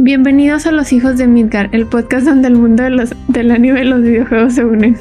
[0.00, 3.80] Bienvenidos a Los Hijos de Midgar, el podcast donde el mundo de los, del anime
[3.80, 4.96] y los videojuegos se unen.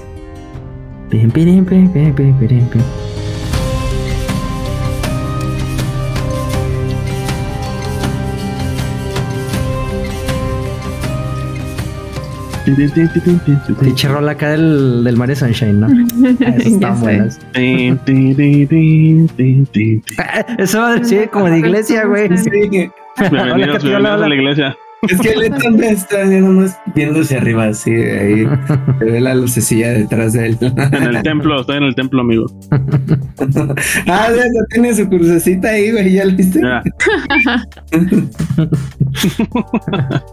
[1.11, 2.81] Pim, pirim, pim, pim, pim, pirim, pim.
[13.79, 15.87] Pinche rola acá del, del Mario Sunshine, ¿no?
[16.45, 17.39] Ah, Esas están buenas.
[20.57, 22.29] Eso va a decir como de iglesia, güey.
[22.37, 22.49] Sí,
[23.19, 24.27] Hola, Bienvenidos, bienvenidos a hola.
[24.27, 24.77] la iglesia.
[25.03, 28.47] Es que el también está nomás viéndose arriba, así, ahí.
[28.99, 30.57] Se ve la lucecilla detrás de él.
[30.61, 32.45] En el templo, estoy en el templo, amigo.
[34.07, 36.61] ah, ya ya tiene su crucecita ahí, güey, ¿ya lo viste?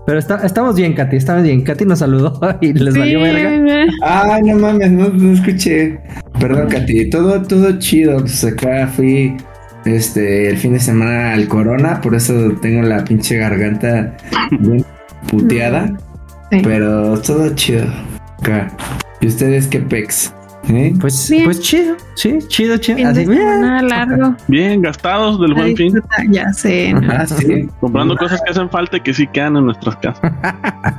[0.07, 1.63] Pero está- estamos bien, Katy, estamos bien.
[1.63, 3.87] Katy nos saludó y les valió verga.
[4.03, 6.01] Ay, no mames, no, no escuché.
[6.41, 8.19] Perdón, Katy, todo, todo chido.
[8.21, 9.37] Pues acá fui
[9.85, 14.17] este el fin de semana al Corona, por eso tengo la pinche garganta
[14.51, 14.85] bien
[15.29, 15.93] puteada.
[16.51, 16.61] Sí.
[16.63, 17.87] Pero todo chido.
[19.21, 20.34] ¿Y ustedes qué pex?
[20.69, 20.95] ¿Eh?
[21.01, 21.45] Pues, Bien.
[21.45, 23.09] pues chido, sí, chido, chido.
[23.11, 23.89] Así, bien.
[23.89, 24.35] largo.
[24.49, 26.01] bien gastados del buen fin.
[26.31, 26.95] Ya sé.
[27.11, 27.69] Ah, sí.
[27.81, 30.33] Comprando cosas que hacen falta y que sí quedan en nuestras casas.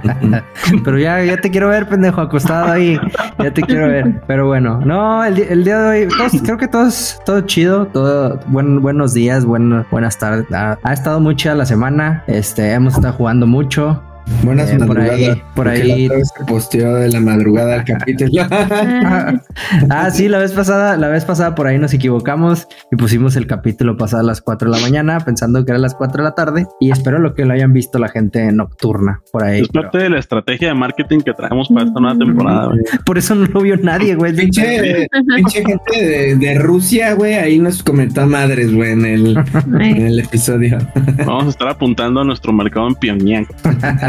[0.83, 2.99] Pero ya, ya te quiero ver, pendejo, acostado ahí.
[3.39, 4.21] Ya te quiero ver.
[4.27, 8.39] Pero bueno, no, el, el día de hoy, todos- creo que todos, todo chido, todo,
[8.47, 10.45] buen, buenos días, buen- buenas tardes.
[10.53, 12.23] Ha, ha estado muy chida la semana.
[12.27, 14.01] Este, hemos estado jugando mucho.
[14.43, 18.31] Buenas Eh, por ahí- por ahí- La se posteó de la madrugada el capítulo.
[19.89, 23.47] Ah, sí, la vez pasada, la vez pasada por ahí nos equivocamos y pusimos el
[23.47, 26.23] capítulo pasado a las 4 de la mañana, pensando que era a las 4 de
[26.29, 26.67] la tarde.
[26.79, 29.61] Y espero lo que lo hayan visto la gente nocturna por ahí.
[29.61, 32.65] Es parte de la estrategia de marketing que traemos para esta nueva temporada.
[32.67, 32.79] güey.
[32.91, 34.35] pero Por eso no lo vio nadie, güey.
[34.35, 39.37] pinche, pinche gente de, de Rusia, güey, ahí nos comentó madres, güey, en el,
[39.67, 40.77] en ay, el episodio.
[41.25, 43.47] Vamos a estar apuntando a nuestro mercado en Pyongyang.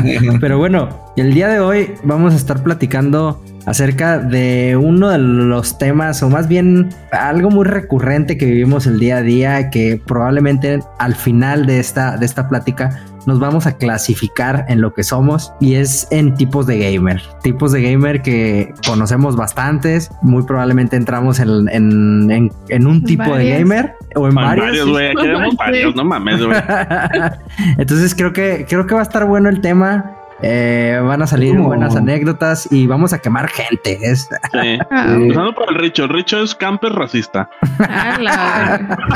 [0.40, 5.76] Pero bueno, el día de hoy vamos a estar platicando acerca de uno de los
[5.78, 10.80] temas, o más bien algo muy recurrente que vivimos el día a día, que probablemente
[10.98, 15.52] al final de esta, de esta plática nos vamos a clasificar en lo que somos
[15.60, 17.20] y es en tipos de gamer.
[17.42, 23.34] Tipos de gamer que conocemos bastantes, muy probablemente entramos en, en- en- en un tipo
[23.34, 24.66] de gamer o en varios.
[24.66, 25.08] varios, güey.
[25.08, 25.56] Aquí vemos Sí.
[25.58, 26.56] varios, no mames, güey.
[27.78, 30.15] Entonces creo que creo que va a estar bueno el tema.
[30.42, 31.68] Eh, van a salir ¿Cómo?
[31.68, 33.98] buenas anécdotas y vamos a quemar gente.
[34.02, 34.78] Es Sí.
[34.90, 36.04] ah, Empezando por el Richo.
[36.04, 37.48] El Richo es camper racista.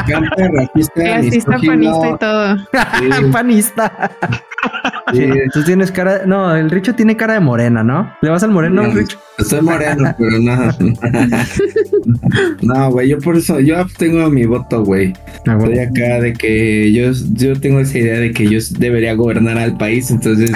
[0.06, 2.56] Camper, racista, Clasista, panista y todo.
[2.56, 4.10] sí, panista.
[5.12, 5.28] sí.
[5.53, 6.22] Tú tienes cara.
[6.26, 8.14] No, el Richo tiene cara de morena, ¿no?
[8.22, 9.19] ¿Le vas al moreno, No, Richo?
[9.38, 10.70] Estoy moreno, pero no.
[12.62, 15.12] No, güey, yo por eso, yo tengo mi voto, güey.
[15.47, 15.82] Ah, Estoy bueno.
[15.82, 20.10] acá de que yo, yo tengo esa idea de que yo debería gobernar al país,
[20.10, 20.53] entonces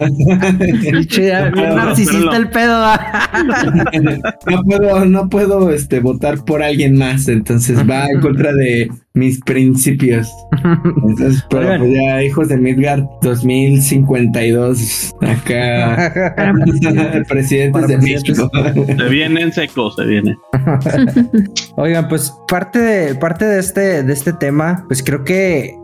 [0.58, 2.86] bien No, narcisista el pedo.
[4.46, 9.40] no puedo, no puedo este, votar por alguien más, entonces va en contra de mis
[9.40, 10.30] principios.
[10.84, 16.12] Entonces, pero pues ya, hijos de Midgard 2052, acá
[17.28, 17.96] presidentes de.
[17.96, 18.50] México.
[18.86, 20.36] Se viene en seco, se viene.
[21.76, 25.74] Oigan, pues parte de parte de este de este tema, pues creo que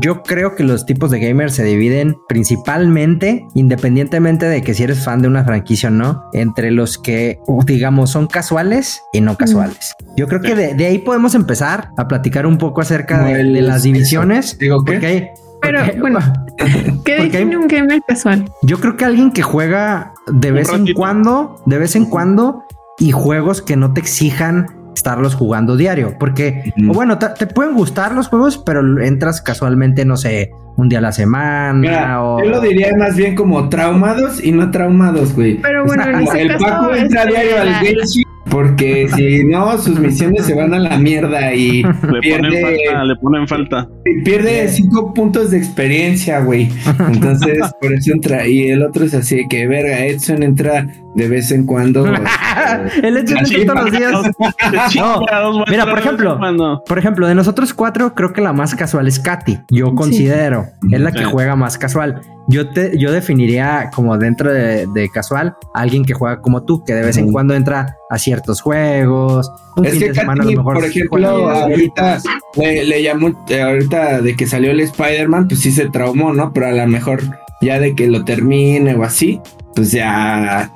[0.00, 5.02] yo creo que los tipos de gamers se dividen principalmente, independientemente de que si eres
[5.02, 9.94] fan de una franquicia o no, entre los que digamos son casuales y no casuales.
[10.16, 13.82] Yo creo que de, de ahí podemos empezar a platicar un poco acerca de, las
[13.82, 14.58] divisiones.
[14.58, 14.92] Digo, ¿qué?
[14.92, 15.28] porque hay-
[15.62, 16.18] Pero, porque- bueno,
[17.04, 18.44] ¿Qué define un gamer casual?
[18.62, 22.64] yo creo que alguien que juega de vez en cuando, de vez en cuando,
[22.98, 26.16] y juegos que no te exijan estarlos jugando diario.
[26.18, 30.88] Porque, o bueno, te, te pueden gustar los juegos, pero entras casualmente, no sé, un
[30.88, 32.42] día a la semana Mira, o...
[32.42, 35.56] yo lo diría más bien como traumados y no traumados, güey.
[35.60, 36.64] Pero bueno, en Como ese el caso.
[36.64, 40.96] Paco entra a diario al Genshin porque si no, sus misiones se van a la
[40.98, 43.88] mierda y Le ponen pierde, falta, le ponen falta.
[44.24, 46.68] pierde cinco puntos de experiencia, güey.
[47.12, 48.46] Entonces, por eso entra.
[48.46, 52.06] Y el otro es así de que, verga, Edson entra de vez en cuando.
[53.02, 54.12] el hecho de así, que todos los días...
[54.90, 56.38] Chingados, Mira, por ejemplo,
[56.86, 59.58] Por ejemplo, de nosotros cuatro, creo que la más casual es Katy.
[59.70, 60.66] Yo considero.
[60.90, 61.24] Es la que Sí.
[61.24, 62.20] juega más casual.
[62.48, 66.94] Yo te, yo definiría como dentro de, de casual alguien que juega como tú, que
[66.94, 69.50] de vez en cuando entra a ciertos juegos.
[69.76, 72.18] Un Es fin que de semana a lo mejor por ejemplo, ahorita
[72.56, 76.52] le, le llamó, eh, ahorita de que salió el Spider-Man, pues sí se traumó, ¿no?
[76.52, 77.20] Pero a lo mejor
[77.60, 79.40] ya de que lo termine o así,
[79.74, 80.70] pues ya,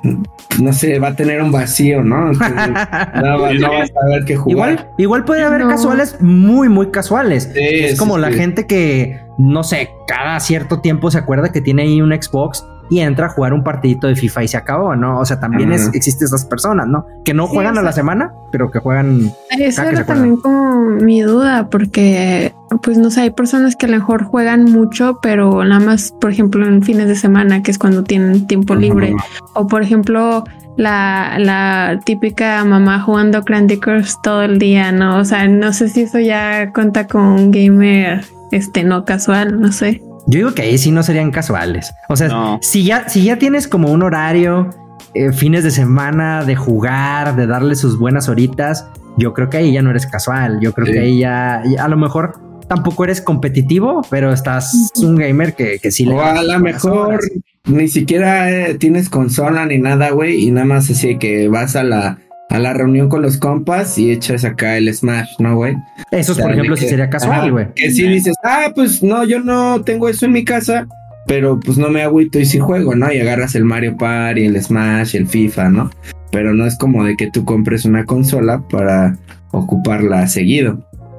[0.61, 2.33] no sé, va a tener un vacío, ¿no?
[2.33, 2.57] Entonces,
[3.23, 4.71] no, va- no va a saber qué jugar.
[4.73, 5.69] Igual, igual puede haber No.
[5.69, 7.51] casuales muy, muy casuales.
[7.55, 8.39] Sí, es sí, como la sí.
[8.39, 12.99] gente que no sé, cada cierto tiempo se acuerda que tiene ahí un Xbox y
[12.99, 15.21] entra a jugar un partidito de FIFA y se acabó, ¿no?
[15.21, 17.07] O sea, también es, existen esas personas, ¿no?
[17.25, 19.33] Que no Sí, juegan a la semana, pero que juegan.
[19.57, 22.53] Eso era también como mi duda, porque
[22.83, 26.33] pues no sé, hay personas que a lo mejor juegan mucho, pero nada más, por
[26.33, 29.15] ejemplo, en fines de semana, que es cuando tienen tiempo libre,
[29.55, 30.43] o por ejemplo,
[30.77, 35.19] la, la típica mamá jugando Candy Crush todo el día, ¿no?
[35.19, 39.73] O sea, no sé si eso ya cuenta con un gamer, este, no casual, no
[39.73, 40.01] sé.
[40.27, 41.93] Yo digo que ahí sí no serían casuales.
[42.09, 42.59] O sea, No.
[42.63, 44.71] si ya, si ya tienes como un horario,
[45.15, 48.87] eh, fines de semana de jugar, de darle sus buenas horitas,
[49.17, 50.59] yo creo que ahí ya no eres casual.
[50.61, 50.93] Yo creo Sí.
[50.93, 52.39] que ahí ya, ya a lo mejor
[52.69, 56.15] tampoco eres competitivo, pero estás un gamer que, que sí le.
[56.15, 57.29] O a lo mejor horas.
[57.65, 61.83] ni siquiera eh, tienes consola ni nada, güey, y nada más así que vas a
[61.83, 62.19] la,
[62.51, 65.77] a la reunión con los compas y echas acá el Smash, ¿no, güey?
[66.11, 67.69] Eso, sea, por ejemplo, que- sería casual, güey.
[67.75, 70.87] Que si dices, ah, pues no, yo no tengo eso en mi casa,
[71.27, 73.13] pero pues no me agüito y sí juego, ¿no?
[73.13, 75.91] Y agarras el Mario Party, el Smash, el FIFA, ¿no?
[76.33, 79.17] Pero no es como de que tú compres una consola para
[79.53, 80.79] ocuparla seguido.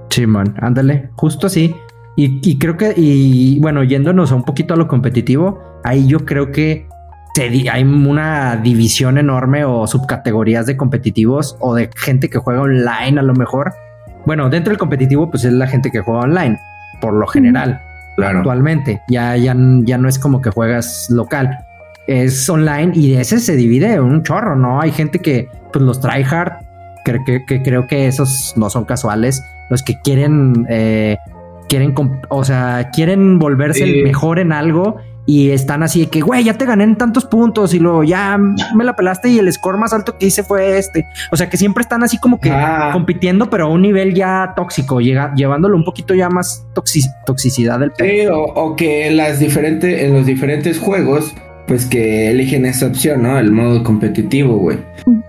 [0.09, 1.73] Simón, ándale, justo así.
[2.17, 6.25] Y, y creo que, y bueno, yéndonos a un poquito a lo competitivo, ahí yo
[6.25, 6.85] creo que
[7.35, 12.61] se di- hay una división enorme o subcategorías de competitivos o de gente que juega
[12.61, 13.73] online a lo mejor.
[14.25, 16.59] Bueno, dentro del competitivo, pues es la gente que juega online,
[16.99, 17.81] por lo general,
[18.17, 18.39] Claro.
[18.39, 19.01] actualmente.
[19.09, 21.57] Ya, ya, ya no es como que juegas local,
[22.07, 24.81] es online y de ese se divide un chorro, ¿no?
[24.81, 26.53] Hay gente que, pues los tryhard,
[27.05, 31.17] que, que, que creo que esos no son casuales, los que quieren, eh,
[31.69, 31.95] quieren,
[32.29, 33.99] o sea, quieren volverse Sí.
[33.99, 37.25] el mejor en algo y están así de que, güey, ya te gané en tantos
[37.25, 40.77] puntos y luego ya me la pelaste y el score más alto que hice fue
[40.77, 41.05] este.
[41.31, 44.53] O sea, que siempre están así como que Ah, compitiendo, pero a un nivel ya
[44.55, 49.17] tóxico, llega, llevándolo un poquito ya más toxi- toxicidad del sí, o, o que en
[49.17, 51.33] las diferentes, en los diferentes juegos,
[51.67, 53.37] pues que eligen esa opción, ¿no?
[53.37, 54.79] El modo competitivo, güey.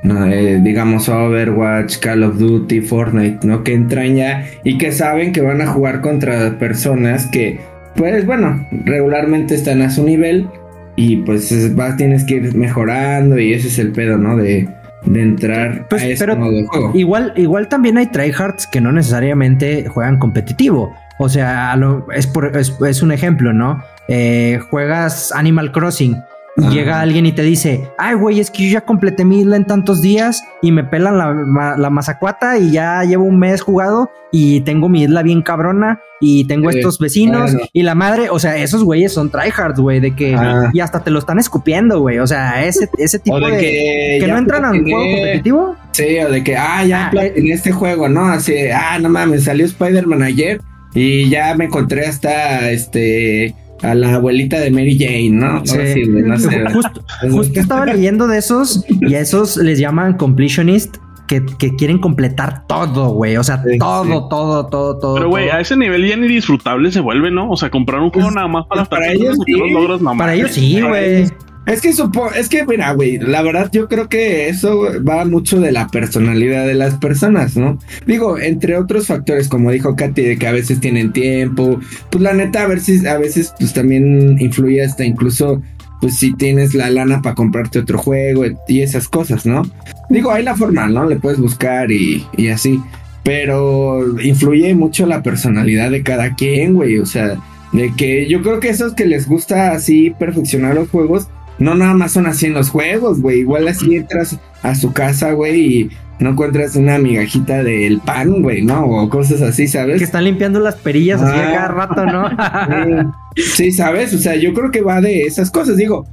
[0.02, 3.62] No, eh, digamos Overwatch, Call of Duty, Fortnite, ¿no?
[3.62, 7.60] Que entran ya y que saben que van a jugar contra personas que,
[7.94, 10.48] pues bueno, regularmente están a su nivel
[10.96, 14.36] y pues es- vas, tienes que ir mejorando y ese es el pedo, ¿no?
[14.36, 14.68] De,
[15.04, 16.92] de entrar Pues, a ese pero modo de juego.
[16.94, 20.94] Igual, igual también hay tryhards que no necesariamente juegan competitivo.
[21.18, 23.82] O sea, lo- es, por- es, es un ejemplo, ¿no?
[24.08, 26.16] Eh, juegas Animal Crossing
[26.56, 26.70] y Ajá.
[26.74, 29.64] llega alguien y te dice, ay, güey, es que yo ya completé mi isla en
[29.66, 34.10] tantos días y me pelan la, ma- la mazacuata y ya llevo un mes jugado
[34.30, 38.56] y tengo mi isla bien cabrona y tengo estos vecinos y la madre, o sea,
[38.56, 40.36] esos güeyes son tryhards, güey, de que
[40.74, 42.18] y hasta te lo están escupiendo, güey.
[42.18, 44.92] O sea, ese, ese tipo O de, de que, que no entran a un platiné-
[44.94, 45.76] juego competitivo.
[45.92, 48.24] Sí, o de que, ah, ya Ah, platiné este juego, ¿no?
[48.26, 50.60] Así, ah, no mames, salió Spider-Man ayer
[50.94, 55.64] y ya me encontré hasta, este, a la abuelita de Mary Jane, ¿no?
[55.64, 55.76] Sí.
[55.94, 56.64] Sí, no sé.
[56.72, 60.96] Justo, justo estaba leyendo de esos y a esos les llaman completionist
[61.26, 63.36] que, que quieren completar todo, güey.
[63.36, 64.10] O sea, Sí, todo, sí.
[64.28, 65.14] todo, todo, todo.
[65.14, 67.50] Pero, güey, a ese nivel ya ni disfrutable se vuelve, ¿no?
[67.50, 70.16] O sea, comprar un juego Pues, nada más para pues, para ellos los logros, no
[70.16, 71.26] Para ellos sí, güey.
[71.66, 75.60] Es que supo, es que mira, güey, la verdad yo creo que eso va mucho
[75.60, 77.78] de la personalidad de las personas, ¿no?
[78.04, 81.78] Digo, entre otros factores, como dijo Katy, de que a veces tienen tiempo,
[82.10, 85.62] pues la neta, a ver si a veces pues también influye hasta incluso
[86.00, 89.62] pues si tienes la lana para comprarte otro juego y esas cosas, ¿no?
[90.10, 91.08] Digo, hay la forma, ¿no?
[91.08, 92.80] Le puedes buscar y, y así,
[93.22, 97.38] pero influye mucho la personalidad de cada quien, güey, o sea,
[97.72, 101.28] de que yo creo que esos que les gusta así perfeccionar los juegos,
[101.58, 103.40] no nada más son así en los juegos, güey.
[103.40, 108.62] Igual así entras a su casa, güey, y no encuentras una migajita del pan, güey,
[108.62, 108.84] ¿no?
[108.86, 110.02] O cosas así, Que ¿sabes?
[110.02, 111.52] están limpiando las perillas así a Ah.
[111.52, 113.12] cada rato, ¿no?
[113.36, 114.12] Sí, ¿sabes?
[114.14, 116.06] O sea, yo creo que va de esas cosas, digo.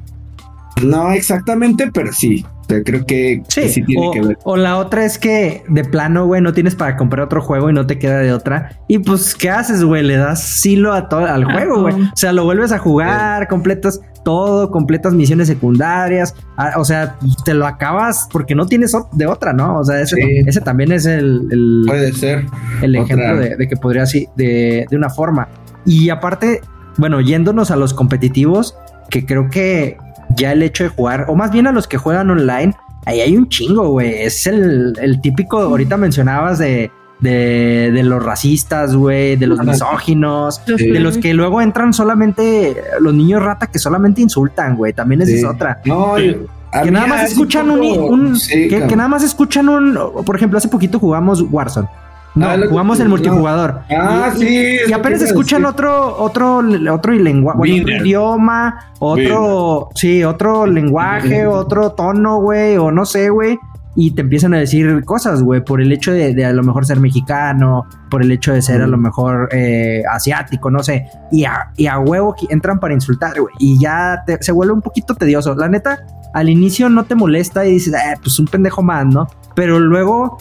[0.83, 2.45] No exactamente, pero sí.
[2.61, 4.37] O sea, creo que que sí, tiene o, que ver.
[4.43, 7.73] o la otra es que de plano, güey, no tienes para comprar otro juego y
[7.73, 8.79] no te queda de otra.
[8.87, 10.03] Y pues, ¿qué haces, güey?
[10.03, 11.95] Le das silo a todo al Ah, juego, güey.
[11.97, 12.05] no.
[12.05, 16.35] O sea, lo vuelves a jugar, completas todo, completas misiones secundarias.
[16.57, 19.79] ah, o sea, te lo acabas porque no tienes de otra, ¿no?
[19.79, 20.21] O sea, ese, Sí.
[20.45, 22.45] ese también es el, el, Puede ser.
[22.81, 23.03] el otra.
[23.15, 25.47] ejemplo de, de que podría así, de, de una forma.
[25.85, 26.61] Y aparte,
[26.97, 28.75] bueno, yéndonos a los competitivos,
[29.09, 29.97] que creo que
[30.35, 33.35] ya el hecho de jugar, o más bien a los que juegan online, ahí hay
[33.35, 34.23] un chingo, güey.
[34.23, 40.61] Es el, el típico, ahorita mencionabas de, de, de los racistas, güey, de los misóginos,
[40.77, 40.89] Sí.
[40.89, 44.93] de los que luego entran solamente los niños rata que solamente insultan, güey.
[44.93, 45.37] También esa Sí.
[45.39, 45.79] es otra.
[45.85, 50.35] No, Que nada más escuchan un, poco- un- Sí, que, nada más escuchan un, por
[50.35, 51.87] ejemplo, hace poquito jugamos Warzone
[52.35, 53.09] No, Ah, jugamos el no.
[53.09, 53.79] multijugador.
[53.89, 54.77] Ah, Y- sí.
[54.87, 55.73] Y, apenas escuchan decir.
[55.73, 56.61] otro, otro,
[56.93, 63.29] otro lenguaje, bueno, otro idioma, otro, sí, otro lenguaje, otro tono, güey, o no sé,
[63.31, 63.59] güey.
[63.95, 66.85] Y te empiezan a decir cosas, güey, por el hecho de, de a lo mejor
[66.85, 71.07] ser mexicano, por el hecho de ser a lo mejor eh, asiático, no sé.
[71.31, 73.53] Y a, y a huevo que entran para insultar, güey.
[73.59, 75.55] Y ya te- se vuelve un poquito tedioso.
[75.55, 75.99] La neta,
[76.33, 79.27] al inicio no te molesta y dices, "Eh, pues un pendejo más, ¿no?
[79.55, 80.37] Pero luego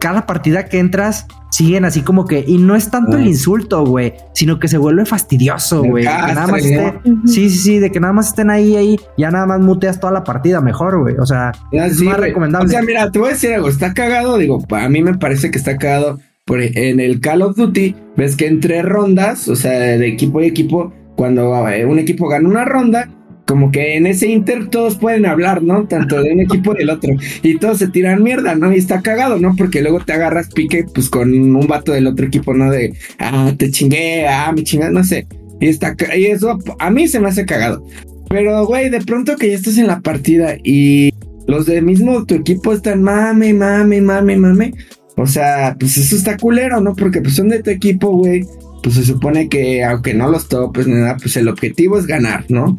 [0.00, 3.28] cada partida que entras siguen así como que y no es tanto el Ah.
[3.28, 7.00] insulto, güey, sino que se vuelve fastidioso, güey, que nada más esté-.
[7.26, 10.12] Sí, sí, sí, de que nada más estén ahí ahí, ya nada más muteas toda
[10.12, 11.16] la partida mejor, güey.
[11.18, 12.66] O sea, Ah, es sí, más recomendable.
[12.68, 15.50] O sea, mira, te voy a decir algo, está cagado, digo, a mí me parece
[15.50, 16.18] que está cagado.
[16.44, 20.46] Por, en el Call of Duty, ves que entre rondas, o sea, de equipo y
[20.46, 23.10] equipo, cuando eh, un equipo gana una ronda,
[23.48, 25.84] como que en ese inter todos pueden hablar, ¿no?
[25.88, 27.14] Tanto de un equipo del otro.
[27.42, 28.70] Y todos se tiran mierda, ¿no?
[28.70, 29.56] Y está cagado, ¿no?
[29.56, 32.70] Porque luego te agarras pique, pues con un vato del otro equipo, ¿no?
[32.70, 35.26] De, ah, te chingué, ah, me chingué, no sé.
[35.60, 37.82] Y, está, y eso a mí se me hace cagado.
[38.28, 41.14] Pero, güey, de pronto que ya estás en la partida y
[41.46, 44.74] los de mismo tu equipo están mame, mame, mame, mame.
[45.16, 46.94] O sea, pues eso está culero, ¿no?
[46.94, 48.44] Porque pues son de tu equipo, güey.
[48.82, 52.44] Pues se supone que aunque no los topes ni nada, pues el objetivo es ganar,
[52.50, 52.78] ¿no?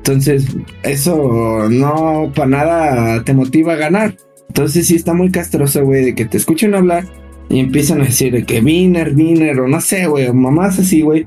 [0.00, 0.46] Entonces,
[0.82, 4.16] eso no para nada te motiva a ganar.
[4.48, 7.04] Entonces sí está muy castroso, güey, de que te escuchen hablar
[7.48, 11.02] y empiezan a decir de que Viner, Viner, o no sé, güey, o mamás así,
[11.02, 11.26] güey.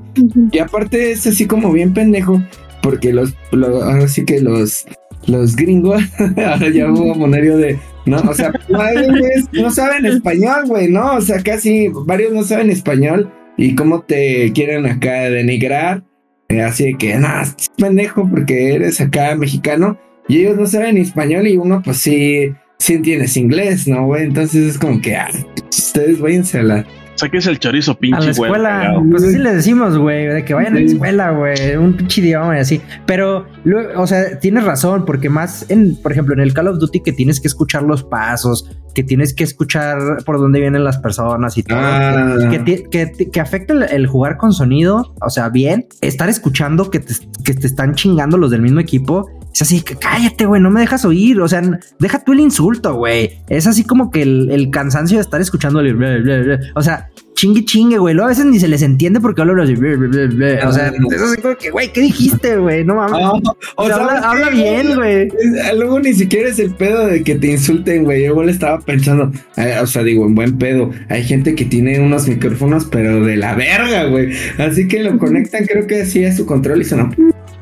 [0.52, 2.42] Y aparte es así como bien pendejo,
[2.82, 4.86] porque los, lo- ahora sí que los,
[5.26, 6.02] los gringos,
[6.36, 8.52] ahora ya hubo monerio de, no, o sea,
[9.52, 14.52] no saben español, güey, no, o sea, casi varios no saben español y cómo te
[14.52, 16.02] quieren acá denigrar,
[16.48, 17.44] eh, así de que, nada,
[17.78, 19.98] pendejo porque eres acá mexicano
[20.28, 24.24] y ellos no saben español y uno pues sí, sí entiendes inglés, ¿no, güey?
[24.24, 25.28] Entonces es como que, ah,
[25.70, 26.86] ustedes váyanse a la...
[27.16, 28.48] Saques el chorizo, a pinche la güey.
[28.50, 29.02] escuela, cagado.
[29.08, 30.94] pues así les decimos, güey, de que vayan a la Sí.
[30.94, 32.80] escuela, güey, un pinche idioma y así.
[33.06, 36.78] Pero, luego, o sea, tienes razón, porque más en, por ejemplo, en el Call of
[36.80, 40.98] Duty que tienes que escuchar los pasos, que tienes que escuchar por dónde vienen las
[40.98, 41.78] personas y todo.
[41.80, 42.36] Ah.
[42.50, 47.00] que, que, que afecta el, el jugar con sonido, o sea, bien, estar escuchando que
[47.00, 49.28] te, que te están chingando los del mismo equipo.
[49.52, 51.40] Es así que cállate, güey, no me dejas oír.
[51.40, 51.62] O sea,
[51.98, 53.38] deja tú el insulto, güey.
[53.48, 56.60] Es así como que el, el cansancio de estar escuchando el bla, bla, bla.
[56.74, 58.14] O sea, chingue, chingue, güey.
[58.14, 59.74] Luego a veces ni se les entiende porque hablan así.
[59.74, 60.68] bla.
[60.68, 60.92] O sea, Ah.
[61.14, 62.84] es así como que, güey, ¿qué dijiste, güey?
[62.84, 63.20] No mames.
[63.22, 63.32] Ah,
[63.76, 65.28] O sea, habla, ¿sabes habla qué, bien, güey.
[65.76, 68.20] Luego ni siquiera es el pedo de que te insulten, güey.
[68.24, 70.90] Yo igual estaba pensando, eh, o sea, digo, en buen pedo.
[71.08, 74.32] Hay gente que tiene unos micrófonos, pero de la verga, güey.
[74.58, 77.10] Así que lo conectan, creo que así a su control y suena.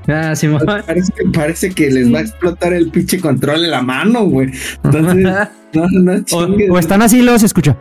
[0.08, 0.48] Ah, sí.
[0.86, 4.50] Parece que, parece que les va a explotar el pinche control en la mano, güey.
[4.84, 5.14] Entonces,
[5.74, 6.70] no, no O, chingues.
[6.70, 7.76] o están así se escucha.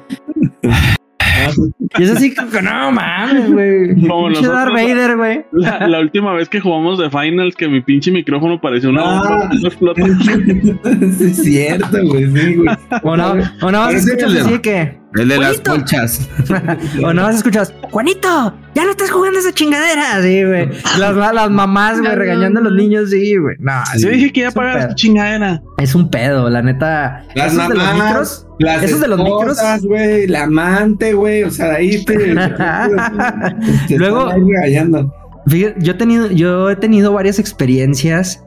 [1.99, 4.07] Y es así como que no mames, güey.
[4.07, 5.45] Como Pinche Darth nosotros, Vader, güey.
[5.51, 9.49] La, la última vez que jugamos de Finals, que mi pinche micrófono parecía una Ah.
[9.49, 9.49] bomba.
[11.17, 12.27] sí, es cierto, güey.
[12.31, 12.69] Sí, güey.
[13.03, 15.00] O no, o no así que.
[15.15, 15.71] El de las Juanito.
[15.71, 16.29] colchas.
[17.03, 17.67] O no vas a escuchar.
[17.91, 20.21] Juanito, ya no estás jugando esa chingadera.
[20.21, 20.69] Sí, güey.
[20.97, 23.55] Las, ma- las mamás, güey, No, regañando a los niños, sí, güey.
[23.59, 24.89] No, Yo dije que ya es un pagaras pedo.
[24.89, 25.61] tu chingadera.
[25.77, 27.25] Es un pedo, la neta.
[27.35, 28.47] Las Esos de los mamás, micros.
[28.59, 29.57] Las esos de los micros.
[29.83, 32.17] güey, la amante, güey, o sea, ahí te,
[33.87, 35.13] te Luego- están ahí regañando.
[35.47, 38.43] Fíjate, yo he tenido, yo he tenido varias experiencias,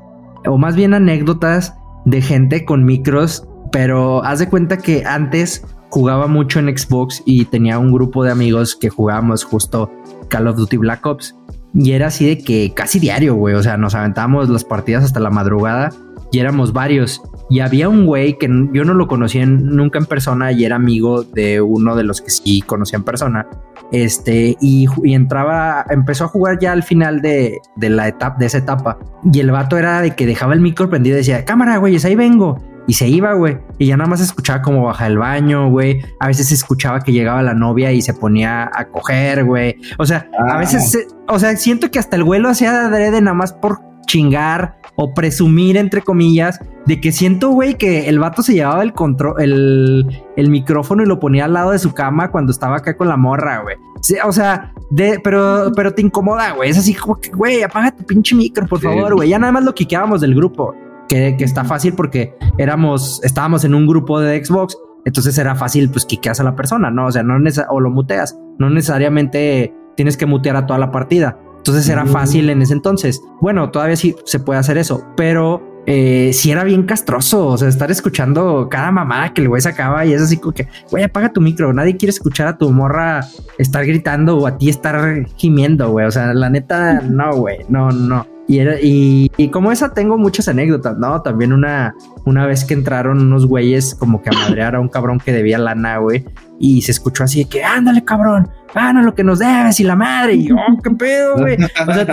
[0.46, 5.64] o más bien anécdotas de gente con micros, pero haz de cuenta que antes
[5.94, 9.92] jugaba mucho en Xbox y tenía un grupo de amigos que jugábamos justo
[10.26, 11.36] Call of Duty Black Ops.
[11.72, 13.54] Y era así de que casi diario, güey.
[13.54, 15.92] O sea, nos aventábamos las partidas hasta la madrugada
[16.32, 17.22] y éramos varios.
[17.48, 21.22] Y había un güey que yo no lo conocía nunca en persona y era amigo
[21.22, 23.46] de uno de los que sí conocía en persona.
[23.92, 28.58] Este, y entraba, empezó a jugar ya al final de, de la etapa, de esa
[28.58, 28.98] etapa.
[29.32, 32.16] Y el vato era de que dejaba el micro prendido y decía, cámara, güeyes, ahí
[32.16, 32.58] vengo.
[32.86, 33.58] Y se iba, güey.
[33.78, 36.02] Y ya nada más escuchaba como baja el baño, güey.
[36.20, 39.76] A veces se escuchaba que llegaba la novia y se ponía a coger, güey.
[39.98, 40.58] O sea, a Ah.
[40.58, 43.52] veces, se- o sea, siento que hasta el güey lo hacía de adrede nada más
[43.54, 48.82] por chingar o presumir, entre comillas, de que siento, güey, que el vato se llevaba
[48.82, 52.76] el control, el, el micrófono y lo ponía al lado de su cama cuando estaba
[52.76, 53.76] acá con la morra, güey.
[54.24, 56.68] O sea, de, pero, pero te incomoda, güey.
[56.68, 58.84] Es así como que, güey, apaga tu pinche micro, por Sí.
[58.86, 59.30] favor, güey.
[59.30, 60.74] Ya nada más lo quiqueábamos del grupo.
[61.08, 64.76] Que, que está fácil porque éramos, estábamos en un grupo de Xbox.
[65.04, 67.06] Entonces era fácil, pues, quiqueas a la persona, ¿no?
[67.06, 67.34] O sea, no
[67.68, 68.38] o lo muteas.
[68.58, 71.38] No necesariamente tienes que mutear a toda la partida.
[71.58, 73.22] Entonces era fácil en ese entonces.
[73.40, 77.46] Bueno, todavía sí se puede hacer eso, pero eh, sí era bien castroso.
[77.46, 80.68] O sea, estar escuchando cada mamá que el güey sacaba y es así como que,
[80.90, 81.72] güey, apaga tu micro.
[81.72, 83.20] Nadie quiere escuchar a tu morra
[83.56, 86.06] estar gritando o a ti estar gimiendo, güey.
[86.06, 88.26] O sea, la neta, no, güey, no, no.
[88.46, 91.22] Y, era, y, y, como esa tengo muchas anécdotas, ¿no?
[91.22, 91.94] También una,
[92.26, 95.58] una vez que entraron unos güeyes como que a madrear a un cabrón que debía
[95.58, 96.24] lana, güey.
[96.58, 99.96] Y se escuchó así de que, ándale, cabrón, gana lo que nos debes y la
[99.96, 100.34] madre.
[100.34, 101.56] Y yo, oh, qué pedo, güey.
[101.56, 102.06] O sea,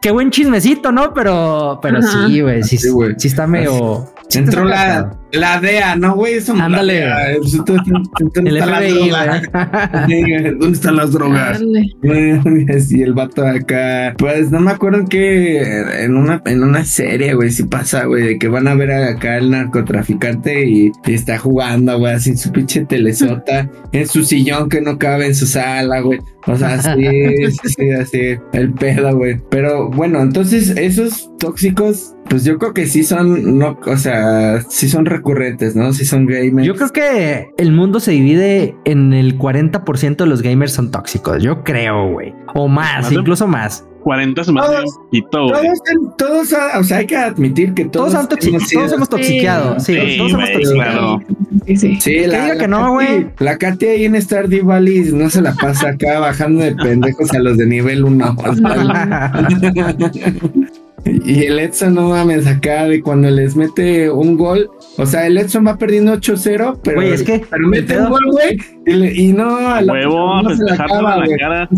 [0.00, 1.12] qué buen chismecito, ¿no?
[1.14, 4.08] Pero, pero sí, güey, sí, sí, sí, está medio...
[4.28, 6.34] Sí Entró la, la DEA, ¿no, güey?
[6.34, 7.04] Eso Ándale.
[7.34, 10.58] El FBI, güey.
[10.58, 11.60] ¿Dónde están las drogas?
[12.02, 14.14] Y el vato acá.
[14.18, 15.60] Pues no me acuerdo que
[16.04, 19.36] en una, en una serie, güey, si pasa, güey, de que van a ver acá
[19.36, 24.68] el narcotraficante y, y está jugando, güey, así en su pinche telesota, en su sillón
[24.68, 26.20] que no cabe en su sala, güey.
[26.46, 27.34] O sea, sí,
[27.64, 29.40] sí, así, el pedo, güey.
[29.50, 34.88] Pero bueno, entonces esos tóxicos, pues yo creo que sí son, no, o sea, sí
[34.88, 35.92] son recurrentes, ¿no?
[35.92, 36.66] Sí son gamers.
[36.66, 41.42] Yo creo que el mundo se divide en el 40% de los gamers son tóxicos.
[41.42, 42.34] Yo creo, güey.
[42.54, 43.86] O más, incluso más.
[44.04, 45.48] 40 semanas y todo.
[45.48, 45.78] Todos,
[46.16, 48.28] todos, o sea, hay que admitir que todos, todos,
[48.70, 49.80] todos hemos toxiqueado.
[49.80, 51.20] Sí, sí todos hemos toxiqueado.
[51.66, 51.98] Sí, sí.
[52.00, 53.26] sí la, diga que no, güey.
[53.38, 57.38] La Katy ahí en Stardew Valley no se la pasa acá bajando de pendejos a
[57.38, 58.36] los de nivel 1.
[61.04, 64.70] Y el Edson, no mames, acá de cuando les mete un gol.
[64.96, 68.58] O sea, el Edson va perdiendo 8-0, pero, es que, pero mete un gol, güey.
[68.86, 71.68] Y, no, a la, Huevo, no se la acaba, la cara.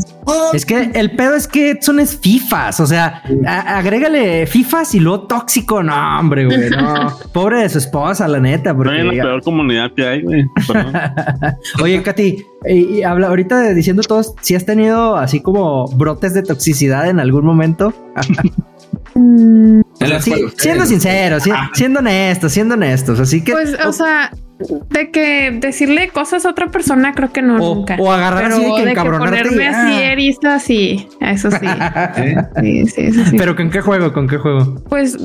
[0.52, 2.80] Es que el pedo es que Edson es FIFAs.
[2.80, 5.83] O sea, agrégale FIFAs y luego tóxico.
[5.83, 6.71] No, hombre, güey.
[6.71, 7.16] No.
[7.33, 8.76] Pobre de su esposa, la neta.
[8.76, 9.02] Porque...
[9.02, 10.45] No es la peor comunidad que hay, güey.
[11.83, 17.09] Oye, Katy, y, habla ahorita diciendo todos, si has tenido así como brotes de toxicidad
[17.09, 17.92] en algún momento.
[19.15, 19.81] Mm.
[20.57, 23.21] siendo sinceros, siendo honestos, siendo honestos.
[23.21, 23.53] Así que.
[23.53, 24.31] Pues, o, sea,
[24.91, 27.97] de que decirle cosas a otra persona, creo que no nunca.
[27.99, 31.67] O agarrar así de que, de ponerme así eriza, sí, eso sí.
[32.61, 34.12] sí, sí, sí, Pero ¿con qué juego?
[34.12, 34.83] ¿Con qué juego?
[34.88, 35.17] Pues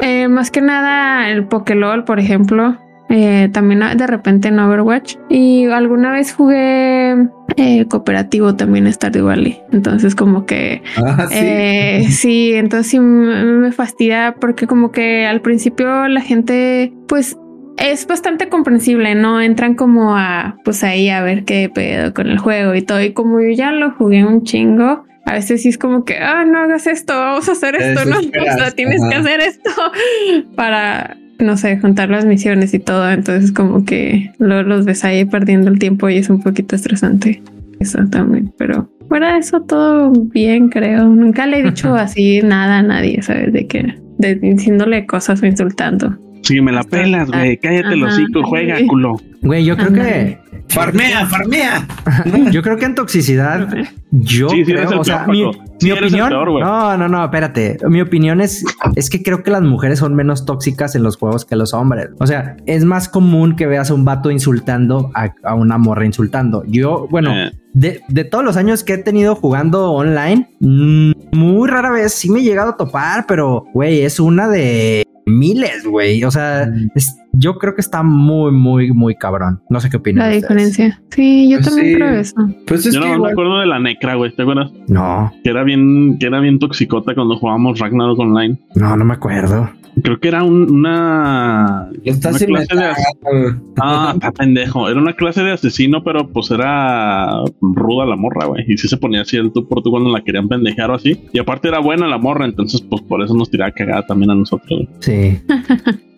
[0.00, 2.78] eh, más que nada el Pokélol, por ejemplo.
[3.10, 5.16] Eh, también de repente en Overwatch.
[5.28, 9.60] Y alguna vez jugué eh, cooperativo también Stardew Valley.
[9.72, 10.82] Entonces como que...
[10.96, 11.36] Ah, ¿sí?
[11.38, 17.36] Eh, sí, entonces sí me fastidia porque como que al principio la gente pues
[17.76, 19.40] es bastante comprensible, ¿no?
[19.40, 23.02] Entran como a, pues ahí a ver qué pedo con el juego y todo.
[23.02, 26.44] Y como yo ya lo jugué un chingo, a veces sí es como que, ah,
[26.44, 29.70] no hagas esto, vamos a hacer esto, no, o sea, tienes que hacer esto
[30.56, 33.10] para no sé, juntar las misiones y todo.
[33.10, 37.42] Entonces como que luego los ves ahí perdiendo el tiempo y es un poquito estresante.
[37.80, 41.04] Eso también, pero fuera de eso todo bien, creo.
[41.08, 43.52] Nunca le he dicho así nada a nadie, ¿sabes?
[43.52, 46.18] De que de, diciéndole cosas o insultando.
[46.44, 47.56] Sí, me la pelas, güey.
[47.58, 49.16] Cállate los hocico, juega, culo.
[49.42, 51.86] Güey, yo creo que Farmea, farmea.
[52.50, 53.68] Yo creo que en toxicidad,
[54.10, 57.78] yo creo, o sea, mi, opinión, no, no, no, espérate.
[57.88, 58.64] Mi opinión es,
[58.96, 62.10] es que creo que las mujeres son menos tóxicas en los juegos que los hombres.
[62.18, 66.64] O sea, es más común que veas a un vato insultando a, una morra insultando.
[66.66, 67.52] Yo, bueno, eh.
[67.72, 72.30] de, de, todos los años que he tenido jugando online, mm, muy rara vez sí
[72.30, 76.24] me he llegado a topar, pero güey, es una de miles, güey.
[76.24, 76.90] O sea, mm.
[77.32, 79.60] yo creo que está muy, muy, muy cabrón.
[79.70, 80.28] No sé qué opinas.
[80.28, 81.00] La diferencia.
[81.10, 82.34] Sí, yo pues también creo eso.
[82.66, 84.34] Pues yo no me acuerdo de la necra, güey.
[84.34, 84.70] ¿Te acuerdas?
[84.88, 85.32] No.
[85.42, 88.58] Que era bien, que era bien toxicota cuando jugábamos Ragnarok Online.
[88.74, 89.70] No, no me acuerdo.
[90.02, 91.88] Creo que era una.
[92.04, 94.88] Estás una clase de Ah, pendejo.
[94.88, 97.30] Era una clase de asesino, pero pues era
[97.60, 98.64] ruda la morra, güey.
[98.66, 101.20] Y sí se ponía así el tú por tú cuando la querían pendejar o así.
[101.32, 104.34] Y aparte era buena la morra, entonces pues por eso nos tiraba cagada también a
[104.34, 104.86] nosotros.
[105.00, 105.38] Sí.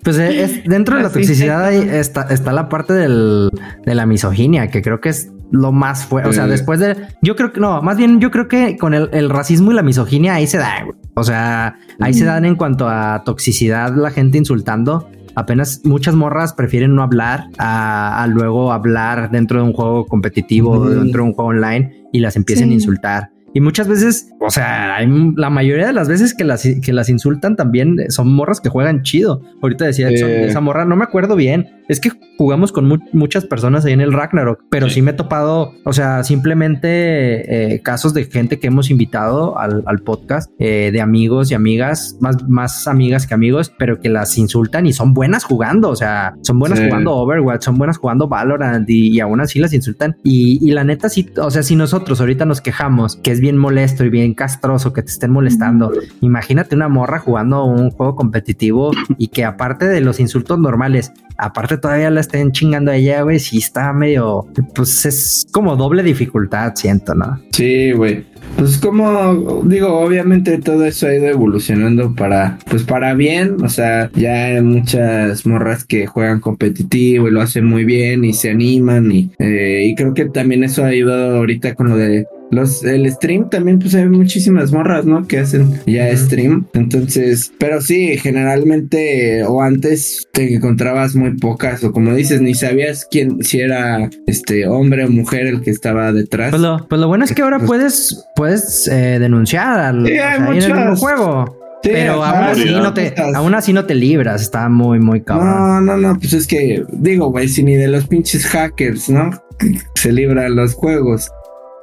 [0.06, 3.50] Pues es, dentro de la toxicidad está, está la parte del,
[3.84, 6.30] de la misoginia, que creo que es lo más fuerte.
[6.30, 6.96] O sea, después de.
[7.22, 9.82] Yo creo que no, más bien yo creo que con el, el racismo y la
[9.82, 10.87] misoginia ahí se da.
[11.14, 15.09] O sea, ahí se dan en cuanto a toxicidad, la gente insultando.
[15.35, 21.22] Apenas muchas morras prefieren no hablar a, luego hablar dentro de un juego competitivo, dentro
[21.22, 23.30] de un juego online y las empiecen a insultar.
[23.56, 24.98] Y muchas veces, o sea,
[25.34, 29.02] la mayoría de las veces que las, que las insultan también son morras que juegan
[29.02, 29.40] chido.
[29.62, 31.70] Ahorita decía esa morra, no me acuerdo bien.
[31.88, 35.72] Es que jugamos con muchas personas ahí en el Ragnarok, pero sí, me he topado,
[35.84, 41.50] o sea, simplemente eh, casos de gente que hemos invitado al, podcast, eh, de amigos
[41.50, 45.88] y amigas, más, más amigas que amigos, pero que las insultan y son buenas jugando,
[45.90, 50.16] o sea, son buenas jugando Overwatch, son buenas jugando Valorant y, aún así las insultan.
[50.24, 53.45] Y, y la neta, sí, o sea, si nosotros ahorita nos quejamos que es bien
[53.54, 55.92] molesto y bien castroso que te estén molestando.
[56.20, 61.76] Imagínate una morra jugando un juego competitivo y que aparte de los insultos normales, aparte
[61.76, 66.72] todavía la estén chingando a ella, güey, sí está medio, pues es como doble dificultad,
[66.74, 67.38] siento, ¿no?
[67.52, 68.24] Sí, güey.
[68.56, 74.11] Pues como digo, obviamente todo eso ha ido evolucionando para, pues para bien, o sea,
[74.14, 79.12] ya hay muchas morras que juegan competitivo y lo hacen muy bien y se animan
[79.12, 83.11] y, eh, y creo que también eso ha ayudado ahorita con lo de los, el
[83.11, 85.26] stream también, pues hay muchísimas morras, ¿no?
[85.26, 86.66] Que hacen ya stream.
[86.74, 93.06] Entonces, pero sí, generalmente o antes te encontrabas muy pocas, o como dices, ni sabías
[93.11, 96.50] quién, si era este hombre o mujer el que estaba detrás.
[96.50, 100.16] Pues lo, pues lo bueno es que ahora puedes, puedes eh, denunciar al Sí, o
[100.16, 100.37] sea,
[100.82, 101.66] en el juego.
[101.82, 105.20] Sí, pero aún así, sí, no te, aún así no te libras, está muy, muy
[105.22, 105.48] cabrón.
[105.48, 109.30] No, no, no, pues es que digo, güey, si ni de los pinches hackers, ¿no?
[109.94, 111.30] Se libran los juegos.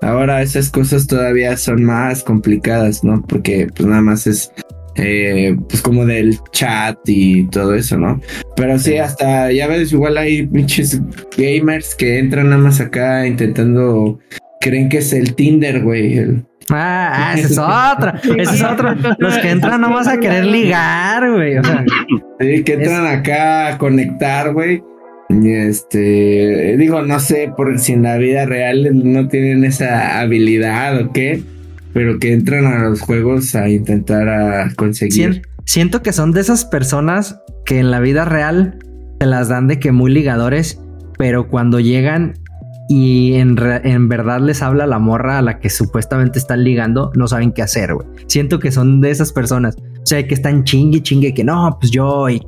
[0.03, 3.21] Ahora esas cosas todavía son más complicadas, ¿no?
[3.27, 4.51] Porque pues nada más es
[4.95, 8.21] eh, pues como del chat y todo eso, ¿no?
[8.55, 11.01] Pero sí, hasta ya ves, igual hay pinches
[11.37, 14.19] gamers que entran nada más acá intentando,
[14.61, 16.17] creen que es el Tinder, güey.
[16.19, 17.57] el- Ah, ah, esa es
[17.97, 18.95] otra, esa es otra.
[19.17, 21.57] Los que entran nomás a querer ligar, güey.
[21.57, 21.83] O sea,
[22.39, 24.81] Sí, que entran acá a conectar, güey.
[25.41, 31.11] Este, digo, no sé por si en la vida real no tienen esa habilidad o
[31.11, 31.41] qué,
[31.93, 35.13] pero que entran a los juegos a intentar conseguir.
[35.13, 38.77] sien- siento que son de esas personas que en la vida real
[39.19, 40.79] se las dan de que muy ligadores,
[41.17, 42.33] pero cuando llegan
[42.89, 47.27] y en, en verdad les habla la morra a la que supuestamente están ligando, no
[47.27, 48.07] saben qué hacer, güey.
[48.27, 49.75] Siento que son de esas personas.
[49.77, 52.41] O sea, que están chingue, chingue, que no, pues yo y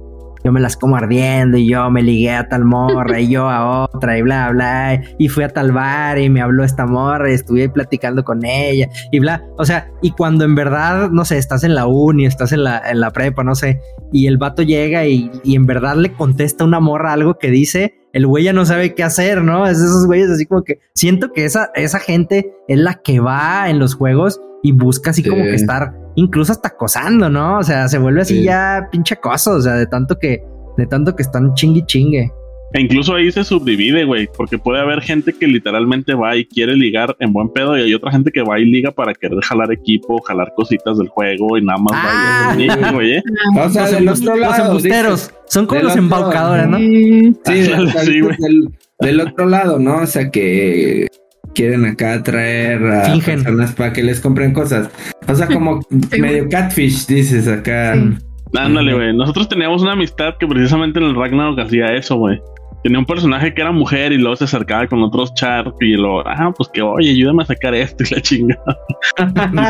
[0.46, 3.86] yo me las como ardiendo y yo me ligué a tal morra y yo a
[3.86, 5.02] otra y bla, bla.
[5.18, 8.46] Y fui a tal bar y me habló esta morra y estuve ahí platicando con
[8.46, 9.44] ella y bla.
[9.58, 12.80] O sea, y cuando en verdad, no sé, estás en la uni, estás en la,
[12.88, 13.82] en la prepa, no sé,
[14.12, 18.05] y el vato llega y, y en verdad le contesta una morra algo que dice,
[18.16, 19.68] el güey ya no sabe qué hacer, ¿no?
[19.68, 23.20] Es de esos güeyes así como que siento que esa, esa gente es la que
[23.20, 27.60] va en los juegos y busca así como que estar incluso hasta acosando, ¿no?
[27.60, 28.44] O sea, se vuelve así Sí.
[28.44, 30.42] ya pinche acoso, o sea, de tanto que,
[30.78, 32.32] de tanto que están chingui chingue.
[32.74, 36.76] E incluso ahí se subdivide, güey, porque puede haber gente que literalmente va y quiere
[36.76, 39.72] ligar en buen pedo y hay otra gente que va y liga para querer jalar
[39.72, 42.54] equipo, jalar cositas del juego y nada más Ah.
[42.58, 43.24] va y hace güey, ¿eh?
[43.56, 46.78] O sea, los, del embusteros, son como Del los embaucadores, ¿no?
[46.78, 47.34] Sí.
[47.46, 48.36] Sea, sí, güey.
[48.40, 50.00] del, del otro lado, ¿no?
[50.00, 51.08] O sea, que
[51.54, 53.44] quieren acá atraer a Fingen.
[53.44, 54.90] personas para que les compren cosas.
[55.28, 55.80] O sea, como
[56.20, 57.94] medio catfish, dices acá.
[57.96, 58.18] Sí.
[58.58, 59.16] Ándale, güey.
[59.16, 62.40] Nosotros teníamos una amistad que precisamente en el Ragnarok hacía eso, güey.
[62.86, 66.20] Tenía un personaje que era mujer y luego se acercaba con otros char y lo,
[66.28, 68.78] ah, pues que oye, ayúdame a sacar esto y la chingada.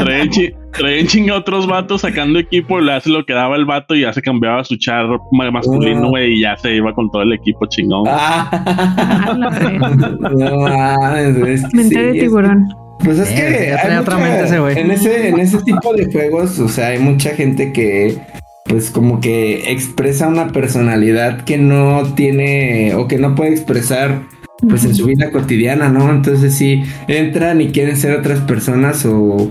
[0.04, 3.64] Traían, chi- traían chinga a otros vatos sacando equipo, le hace lo que daba el
[3.64, 6.10] vato y ya se cambiaba su char ma- masculino, Oh.
[6.10, 8.04] güey, y ya se iba con todo el equipo chingón.
[8.06, 8.50] Ah.
[11.34, 12.68] que Mente de tiburón.
[13.04, 13.42] Pues es Eh, que
[13.74, 13.98] hay
[14.92, 18.18] mucha- ese en ese tipo de juegos, o sea, hay mucha gente que
[18.76, 24.24] pues como que expresa una personalidad que no tiene o que no puede expresar
[24.68, 26.10] pues en su vida cotidiana, ¿no?
[26.10, 29.50] Entonces sí entran y quieren ser otras personas o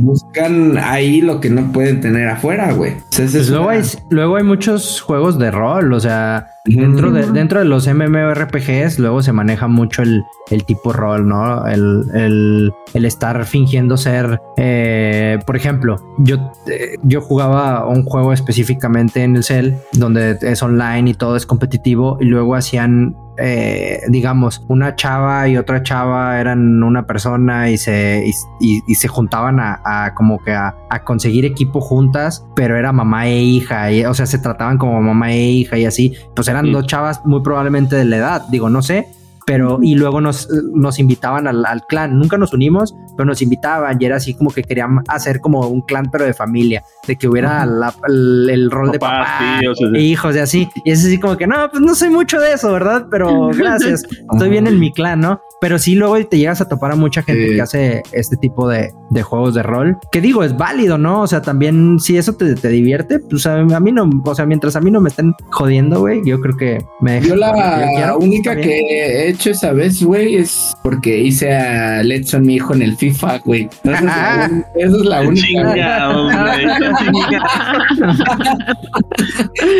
[0.00, 2.92] buscan ahí lo que no pueden tener afuera, güey.
[3.16, 6.48] Pues es luego, una- hay, luego hay muchos juegos de rol, o sea.
[6.68, 11.66] Dentro de, dentro de los MMORPGs luego se maneja mucho el, el tipo rol, ¿no?
[11.66, 18.32] El, el- el estar fingiendo ser, eh, por ejemplo, yo, eh, yo jugaba un juego
[18.32, 24.00] específicamente en el cel, donde es online y todo es competitivo, y luego hacían eh,
[24.08, 29.06] digamos, una chava y otra chava eran una persona y se, y, y- y se
[29.06, 33.92] juntaban a, a como que a, a conseguir equipo juntas, pero era mamá e hija,
[33.92, 37.40] y, o sea, se trataban como mamá e hija y así, pues eran Chavas muy
[37.40, 39.08] probablemente de la edad, digo, no sé.
[39.48, 42.18] Pero, y luego nos, nos invitaban al, al clan.
[42.18, 45.80] Nunca nos unimos, pero nos invitaban y era así como que querían hacer como un
[45.80, 49.78] clan, pero de familia, de que hubiera la- el, el rol de Papás, papá, tíos,
[49.94, 50.68] e hijos y así.
[50.84, 53.06] Y es así como que, no, pues no soy mucho de eso, ¿verdad?
[53.10, 55.40] Pero gracias, estoy bien en mi clan, ¿no?
[55.60, 57.54] Pero sí, luego te llegas a topar a mucha gente Sí.
[57.54, 59.96] que hace este tipo de, de juegos de rol.
[60.12, 61.22] Que digo, es válido, ¿no?
[61.22, 64.46] O sea, también si eso te, te divierte, pues a, a mí no, o sea,
[64.46, 68.54] mientras a mí no me estén jodiendo, güey, yo creo que me Yo la única
[68.54, 72.96] que he hecho esa vez, güey, es porque hice a Letson, mi hijo, en el
[72.96, 73.68] FIFA, güey.
[73.84, 75.46] Esa es la, un- esa es la única.
[75.46, 76.66] Chingados, güey.
[76.66, 78.18] qué chingados.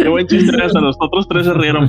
[0.03, 1.89] Qué buen chiste, hasta los otros tres se rieron.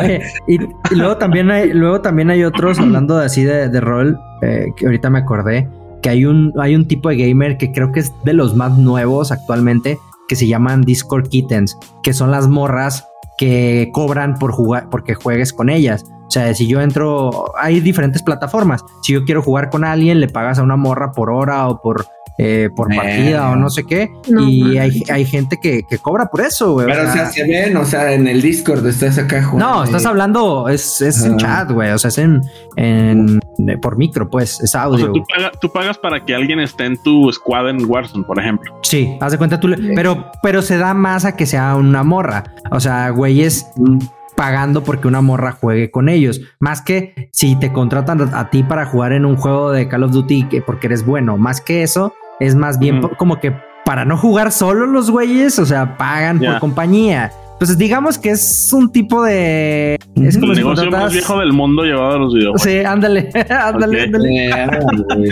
[0.00, 3.80] Oye, y, y luego también hay, luego también hay otros hablando de así de, de
[3.80, 5.68] rol, eh, que ahorita me acordé.
[6.02, 8.76] que hay un, hay un tipo de gamer que creo que es de los más
[8.78, 9.98] nuevos actualmente,
[10.28, 13.04] que se llaman Discord Kittens, que son las morras
[13.38, 16.04] que cobran por jugar, porque juegues con ellas.
[16.26, 18.84] O sea, si yo entro, hay diferentes plataformas.
[19.02, 22.04] Si yo quiero jugar con alguien, le pagas a una morra por hora o por
[22.40, 24.10] eh, por partida o no sé qué.
[24.28, 26.86] y hay, hay, gente que, que, cobra por eso, güey.
[26.86, 29.74] Pero, o sea, se ven, o sea, en el Discord estás acá jugando.
[29.74, 31.90] No, estás hablando, es, es en chat, güey.
[31.90, 32.40] O sea, es en,
[32.76, 33.40] en,
[33.82, 35.10] por micro, pues, es audio.
[35.10, 38.72] O sea, tú, pagas para que alguien esté en tu squad en Warzone, por ejemplo.
[38.82, 42.54] Sí, haz de cuenta tú, pero, pero se da más a que sea una morra.
[42.70, 43.66] O sea, güeyes.
[43.76, 43.98] Mm
[44.38, 46.40] pagando porque una morra juegue con ellos.
[46.60, 50.12] Más que si te contratan a ti para jugar en un juego de Call of
[50.12, 51.36] Duty porque eres bueno.
[51.36, 55.66] Más que eso, es más bien como que para no jugar solo los güeyes, o
[55.66, 57.32] sea, pagan por compañía.
[57.52, 59.98] Entonces, digamos que es un tipo de.
[60.14, 62.62] Es como el negocio más viejo del mundo llevado a los videojuegos.
[62.62, 64.04] Sí, ándale, ándale,
[64.52, 65.30] ándale.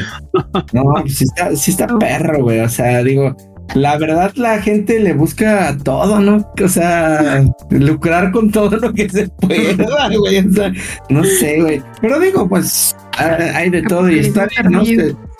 [0.73, 2.61] no, pues sí está, sí está perro, güey.
[2.61, 3.37] O sea, digo,
[3.75, 6.51] la verdad la gente le busca todo, ¿no?
[6.61, 10.38] O sea, lucrar con todo lo que se pueda, güey.
[10.38, 10.73] O sea,
[11.11, 11.83] no sé, güey.
[12.01, 14.83] Pero digo, pues hay de todo y está bien, ¿no?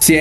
[0.07, 0.16] Sí,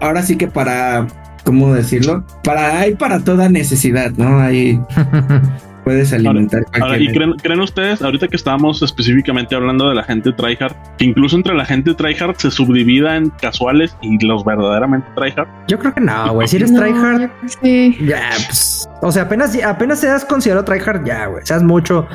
[0.00, 1.06] ahora sí que para,
[1.44, 2.24] ¿cómo decirlo?
[2.42, 4.40] Para, hay para toda necesidad, ¿no?
[4.40, 4.80] Hay...
[5.86, 6.64] puedes alimentar.
[6.80, 11.36] Ahora, ¿y creen, ustedes, ahorita que estábamos específicamente hablando de la gente tryhard, que incluso
[11.36, 15.46] entre la gente tryhard se subdivida en casuales y los verdaderamente tryhard?
[15.68, 16.48] Yo creo que no, güey.
[16.48, 17.30] Si eres tryhard,
[17.62, 17.96] sí.
[18.04, 18.88] ya, pues.
[19.00, 21.46] O sea, apenas, apenas seas considerado tryhard, ya, güey.
[21.46, 22.08] Seas mucho.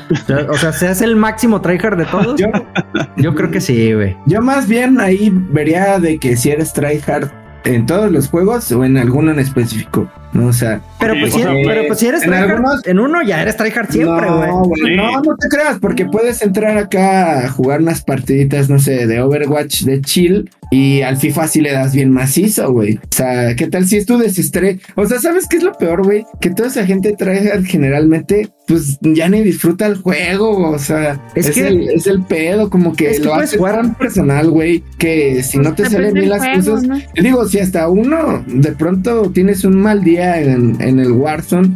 [0.50, 2.38] o sea, seas el máximo tryhard de todos.
[2.38, 2.48] yo,
[3.16, 4.18] yo creo que sí, güey.
[4.26, 7.32] Yo más bien ahí vería de que si eres tryhard
[7.64, 10.10] en todos los juegos o en alguno en específico.
[10.34, 10.48] ¿no?
[10.48, 12.34] O sea, pero pues, si, pero pues si eres en,
[12.86, 14.96] en uno ya eres tryhard siempre, güey.
[14.96, 19.22] No, no, te creas, porque puedes entrar acá a jugar unas partiditas, no sé, de
[19.22, 22.96] Overwatch de chill y al FIFA sí le das bien macizo, güey.
[22.96, 24.80] O sea, ¿qué tal si es tu desestrés?
[24.96, 26.26] O sea, ¿sabes qué es lo peor, güey?
[26.40, 31.52] Que toda esa gente tryhard generalmente, pues ya ni disfruta el juego, o sea, es,
[31.52, 35.74] que el, es el pedo, como que, lo hace tan personal, güey, que si no
[35.76, 36.84] te salen bien las cosas,
[37.22, 41.70] digo, si hasta uno de pronto tienes un mal día en, el Warzone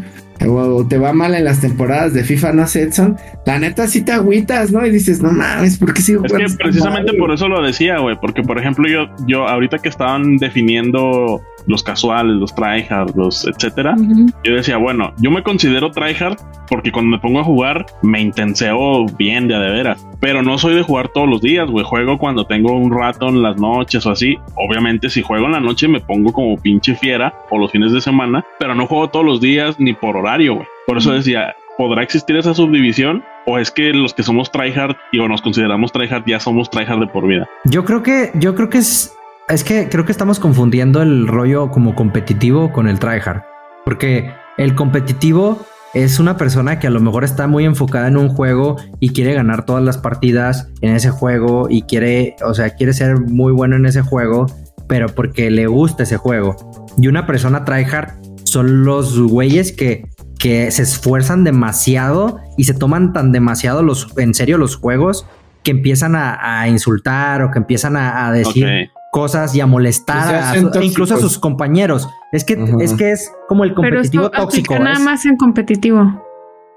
[0.48, 4.04] o te va mal en las temporadas de FIFA, no sé, Edson, la neta sí
[4.04, 4.86] te agüitas, ¿no?
[4.86, 8.18] Y dices, no mames, ¿por qué sigo Es que precisamente por eso lo decía, güey,
[8.20, 13.96] porque por ejemplo yo, yo ahorita que estaban definiendo los casuales, los tryhard, los etcétera.
[14.44, 16.38] Yo decía, bueno, yo me considero tryhard
[16.70, 20.08] porque cuando me pongo a jugar me intenseo bien de a de veras.
[20.20, 21.86] Pero no soy de jugar todos los días, güey.
[21.86, 24.38] Juego cuando tengo un rato en las noches o así.
[24.56, 28.02] Obviamente, si juego en la noche me pongo como pinche fiera o los fines de
[28.02, 30.68] semana, pero no juego todos los días ni por horario, güey.
[30.88, 33.24] Por eso decía, ¿podrá existir esa subdivisión?
[33.46, 37.00] ¿O es que los que somos tryhard y o nos consideramos tryhard ya somos tryhard
[37.00, 37.48] de por vida?
[37.66, 39.16] Yo creo que, yo creo que es
[39.48, 43.44] es que creo que estamos confundiendo el rollo como competitivo con el tryhard.
[43.84, 48.30] Porque el competitivo es una persona que a lo mejor está muy enfocada en un
[48.30, 52.94] juego y quiere ganar todas las partidas en ese juego y quiere, o sea, quiere
[52.94, 54.48] ser muy bueno en ese juego,
[54.88, 56.56] pero porque le gusta ese juego.
[56.98, 58.14] Y una persona tryhard
[58.46, 60.08] son los güeyes que,
[60.40, 65.28] que se esfuerzan demasiado y se toman tan demasiado los, en serio los juegos
[65.64, 71.18] que empiezan a, insultar o que empiezan a, decir cosas y a molestar incluso a
[71.18, 72.08] sus compañeros.
[72.32, 74.78] Es que, es que es como el competitivo Pero tóxico.
[74.78, 76.22] Nada más en competitivo.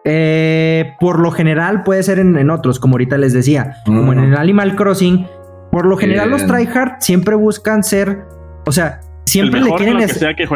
[0.05, 4.37] Eh, por lo general puede ser en, otros, como ahorita les decía, como en el
[4.37, 5.27] Animal Crossing.
[5.71, 8.25] Por lo general, los tryhard siempre buscan ser,
[8.65, 9.99] o sea, siempre le quieren.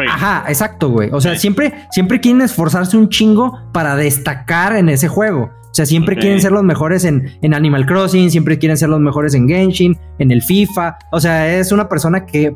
[0.09, 1.09] Ajá, exacto, güey.
[1.11, 5.51] O sea, siempre, siempre quieren esforzarse un chingo para destacar en ese juego.
[5.73, 8.99] O sea, siempre quieren ser los mejores en, en, Animal Crossing, siempre quieren ser los
[8.99, 10.99] mejores en Genshin, en el FIFA.
[11.11, 12.55] O sea, es una persona que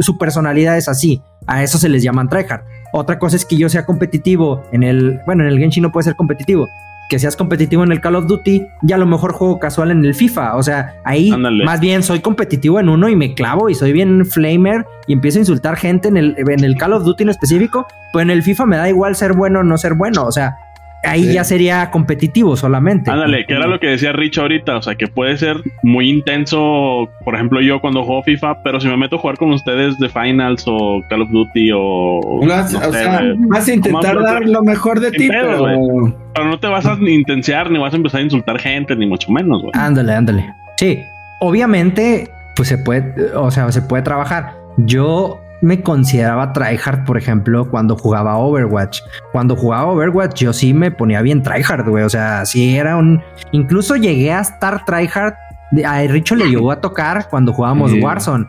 [0.00, 1.20] su personalidad es así.
[1.46, 2.62] A eso se les llaman tryhard.
[2.92, 6.04] Otra cosa es que yo sea competitivo en el, bueno, en el Genshin no puede
[6.04, 6.66] ser competitivo.
[7.08, 10.04] Que seas competitivo en el Call of Duty, ya a lo mejor juego casual en
[10.04, 10.56] el FIFA.
[10.56, 11.30] O sea, ahí
[11.64, 15.38] más bien soy competitivo en uno y me clavo y soy bien flamer y empiezo
[15.38, 17.86] a insultar gente en el, en el Call of Duty en específico.
[18.12, 20.24] Pues en el FIFA me da igual ser bueno o no ser bueno.
[20.24, 20.56] O sea,
[21.06, 23.10] ahí ya sería competitivo solamente.
[23.10, 27.08] Ándale, que era lo que decía Rich ahorita, o sea, que puede ser muy intenso,
[27.24, 30.08] por ejemplo, yo cuando juego FIFA, pero si me meto a jugar con ustedes de
[30.08, 32.20] Finals o Call of Duty o...
[32.20, 32.48] o
[32.92, 35.64] sea, vas a intentar dar lo mejor de ti, pero...
[36.34, 36.46] pero...
[36.46, 39.62] no te vas a intensiar, ni vas a empezar a insultar gente, ni mucho menos,
[39.62, 39.72] güey.
[39.74, 40.54] Ándale, ándale.
[40.76, 41.00] Sí,
[41.40, 44.52] obviamente, pues se puede, o sea, se puede trabajar.
[44.78, 49.00] Yo me consideraba tryhard, por ejemplo, cuando jugaba Overwatch.
[49.32, 52.04] Cuando jugaba Overwatch, yo sí me ponía bien tryhard, güey.
[52.04, 53.22] O sea, sí era un.
[53.52, 55.34] Incluso llegué a estar tryhard.
[55.84, 58.46] A Richo le llegó a tocar cuando jugábamos Warzone.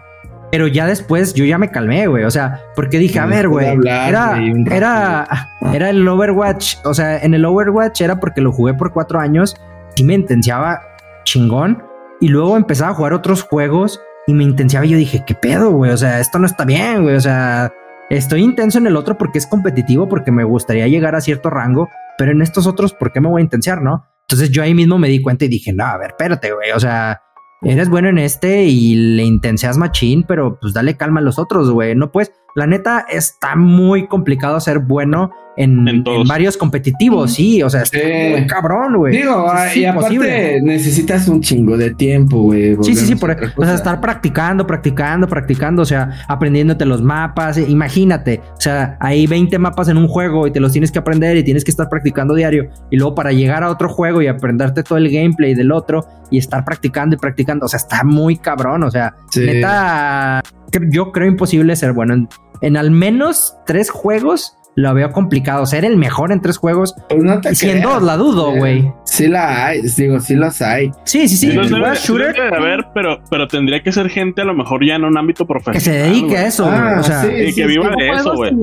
[0.51, 2.23] Pero ya después yo ya me calmé, güey.
[2.23, 3.77] O sea, porque dije, a ver, güey.
[3.85, 4.39] Era,
[4.71, 5.27] era,
[5.73, 6.77] era el Overwatch.
[6.85, 9.55] O sea, en el Overwatch era porque lo jugué por cuatro años.
[9.95, 10.81] Y me intensiaba
[11.23, 11.83] chingón.
[12.19, 14.85] Y luego empezaba a jugar otros juegos y me intensiaba.
[14.85, 15.91] Y yo dije, ¿qué pedo, güey?
[15.91, 17.15] O sea, esto no está bien, güey.
[17.15, 17.73] O sea,
[18.09, 21.89] estoy intenso en el otro porque es competitivo, porque me gustaría llegar a cierto rango.
[22.17, 24.05] Pero en estos otros, ¿por qué me voy a intensiar, no?
[24.21, 26.71] Entonces yo ahí mismo me di cuenta y dije, no, a ver, espérate, güey.
[26.71, 27.21] O sea,
[27.61, 31.71] eres bueno en este y le intenseas machín, pero pues dale calma a los otros,
[31.71, 31.95] güey.
[31.95, 37.81] No pues, la neta está muy complicado ser bueno en, varios competitivos, sí, o sea,
[37.81, 37.91] es
[38.31, 39.17] muy cabrón, güey.
[39.17, 42.77] Digo, y aparte necesitas un chingo de tiempo, güey.
[42.83, 47.57] Sí, sí, sí, por, o sea, estar practicando, practicando, practicando, o sea, aprendiéndote los mapas,
[47.57, 51.35] imagínate, o sea, hay 20 mapas en un juego y te los tienes que aprender
[51.37, 54.83] y tienes que estar practicando diario y luego para llegar a otro juego y aprenderte
[54.83, 58.83] todo el gameplay del otro y estar practicando y practicando, o sea, está muy cabrón,
[58.83, 60.43] o sea, neta,
[60.91, 62.29] yo creo imposible ser bueno en,
[62.61, 65.65] en al menos tres juegos lo veo complicado.
[65.65, 66.95] Ser el mejor en tres juegos.
[67.09, 68.93] Pues no te y dos, la dudo, güey.
[69.05, 70.91] Sí la hay, digo, sí los hay.
[71.03, 71.51] Sí, sí, sí.
[71.51, 72.53] Los debe, shooter.
[72.53, 75.73] haber, pero, pero tendría que ser gente a lo mejor ya en un ámbito profesional.
[75.73, 78.53] Que se dedique a eso, ah, o sea, sí, y que viva de eso, güey.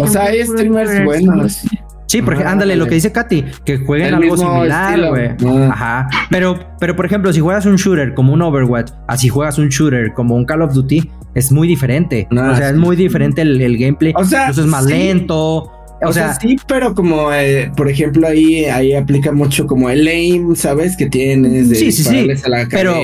[0.00, 1.64] O sea, hay streamers buenos.
[2.08, 5.28] Sí, porque ándale, lo que dice Katy, que jueguen algo similar, güey.
[5.46, 5.70] Ah.
[5.72, 6.08] Ajá.
[6.30, 10.14] Pero, pero por ejemplo, si juegas un shooter como un Overwatch, así juegas un shooter
[10.14, 12.26] como un Call of Duty, es muy diferente.
[12.30, 14.14] o sea, es muy diferente el, gameplay.
[14.16, 15.70] O sea, es más lento.
[16.00, 20.54] O, sea, sí, pero como eh, por ejemplo ahí ahí aplica mucho como el aim,
[20.54, 20.96] ¿sabes?
[20.96, 22.30] Que tienes de sí, sí, sí.
[22.44, 22.94] A la pero,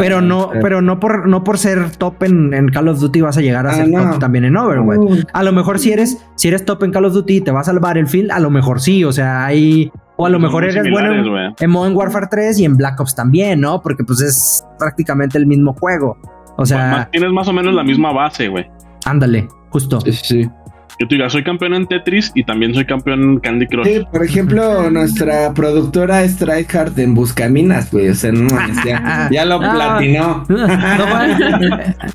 [0.00, 3.40] pero no, pero no por no por ser top en, Call of Duty vas a
[3.40, 5.26] llegar a ah, ser top también en Overwatch.
[5.32, 7.78] A lo mejor si eres si eres top en Call of Duty te vas al
[7.78, 11.70] Battlefield, a lo mejor sí, o sea, hay o a lo mejor eres bueno en,
[11.70, 13.80] Modern Warfare 3 y en Black Ops también, ¿no?
[13.80, 16.16] Porque pues es prácticamente el mismo juego.
[16.56, 18.64] O sea, tienes más o menos la misma base, güey.
[19.06, 20.00] Ándale, justo.
[20.00, 20.50] Sí, sí
[21.00, 23.86] yo te diga, soy campeón en Tetris y también soy campeón en Candy Crush.
[23.86, 28.10] Sí, por ejemplo, nuestra productora es Tryhard en Buscaminas, güey.
[28.10, 28.48] O sea, no,
[28.84, 30.44] ya, ya lo platinó.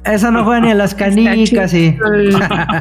[0.06, 1.98] eso no juega ni a las canicas, sí.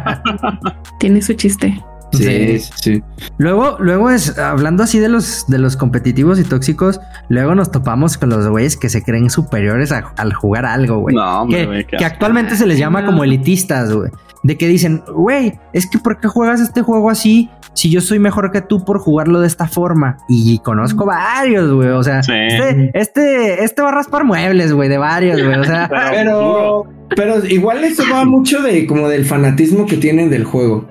[1.01, 1.83] Tiene su chiste.
[2.11, 3.03] Sí, sí,
[3.37, 8.17] Luego, luego es, hablando así de los, de los competitivos y tóxicos, luego nos topamos
[8.17, 11.15] con los güeyes que se creen superiores al jugar algo, güey.
[11.15, 14.11] No, que, que actualmente se les llama como elitistas, güey
[14.43, 18.19] de que dicen, güey, es que ¿por qué juegas este juego así si yo soy
[18.19, 20.19] mejor que tú por jugarlo de esta forma?
[20.29, 24.99] Y conozco varios, güey, o sea, este, este, este, va a raspar muebles, güey, de
[24.99, 29.97] varios, güey, o sea, pero, pero igual eso va mucho de como del fanatismo que
[29.97, 30.89] tienen del juego.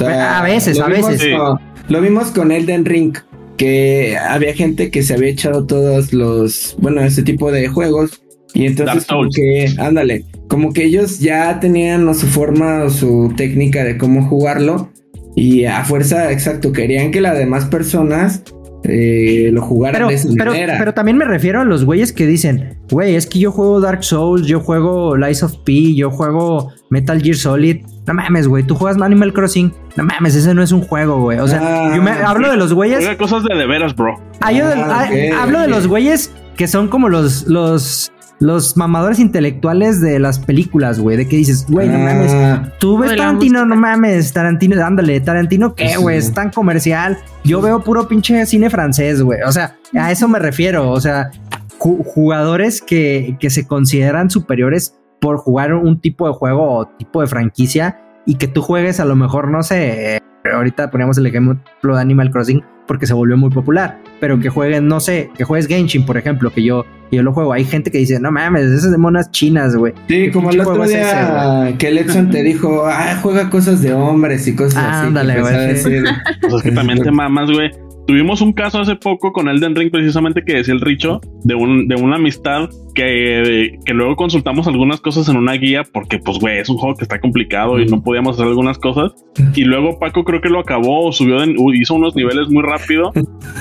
[0.00, 1.22] a veces, a veces.
[1.88, 3.16] lo vimos con Elden Ring,
[3.56, 8.20] que había gente que se había echado todos los, bueno, este tipo de juegos
[8.54, 13.82] y entonces como que, ándale, como que ellos ya tenían su forma o su técnica
[13.82, 14.88] de cómo jugarlo
[15.34, 18.44] y a fuerza, exacto, querían que las demás personas
[18.84, 20.76] eh, lo jugaran pero, de esa pero, manera.
[20.78, 24.04] Pero también me refiero a los güeyes que dicen, güey, es que yo juego Dark
[24.04, 27.78] Souls, yo juego Lies of P, yo juego Metal Gear Solid.
[28.06, 29.72] No mames, güey, tú juegas Animal Crossing.
[29.96, 31.40] No mames, ese no es un juego, güey.
[31.40, 32.98] O sea, yo me, ah, hablo de los güeyes.
[32.98, 34.14] Juega cosas de de veras, bro.
[34.40, 40.00] Ah, yo ah, hablo de los güeyes que son como los, los los mamadores intelectuales
[40.00, 42.72] de las películas, güey, de que dices, güey, no mames, ah.
[42.78, 46.18] tú ves Tarantino, no mames, Tarantino, ándale, Tarantino, ¿qué, güey?
[46.18, 47.18] Es tan comercial.
[47.44, 49.40] Yo veo puro pinche cine francés, güey.
[49.42, 50.90] O sea, a eso me refiero.
[50.90, 51.30] O sea,
[51.78, 57.26] jugadores que, que se consideran superiores por jugar un tipo de juego o tipo de
[57.26, 60.20] franquicia y que tú juegues a lo mejor, no sé,
[60.52, 64.88] ahorita poníamos el ejemplo de Animal Crossing porque se volvió muy popular, pero que jueguen,
[64.88, 67.52] no sé, que juegues Genshin, por ejemplo, que yo, yo lo juego.
[67.52, 69.94] Hay gente que dice, no mames, esas de monas chinas, güey.
[70.08, 74.54] Sí, como el otro día que Edson te dijo, ah, juega cosas de hombres y
[74.54, 75.06] cosas así.
[75.06, 75.54] Ándale, güey.
[75.54, 77.70] Pues es que también te mamas, güey.
[78.06, 81.88] Tuvimos un caso hace poco con Elden Ring, precisamente que decía el Richo, de, un,
[81.88, 86.58] de una amistad que, que luego consultamos algunas cosas en una guía, porque, pues, güey,
[86.58, 89.12] es un juego que está complicado y no podíamos hacer algunas cosas.
[89.54, 91.38] Y luego Paco creo que lo acabó, subió,
[91.72, 93.12] hizo unos niveles muy rápido.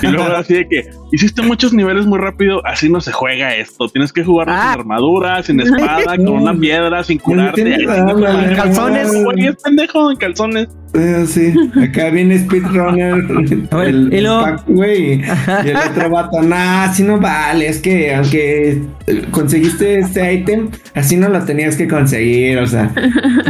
[0.01, 3.87] Y luego así de que hiciste muchos niveles muy rápido, así no se juega esto.
[3.87, 4.73] Tienes que jugar sin ah.
[4.73, 7.61] armadura, sin espada, con una piedra, sin curarte.
[7.61, 9.23] En calzones.
[9.23, 10.67] Güey, es pendejo en calzones.
[10.93, 13.15] Eh, sí, acá viene Speedrunner.
[13.85, 14.57] el, y, lo...
[14.67, 17.67] güey, y el otro vato, nah, así no vale.
[17.67, 18.83] Es que aunque
[19.31, 22.93] conseguiste este ítem, así no lo tenías que conseguir, o sea.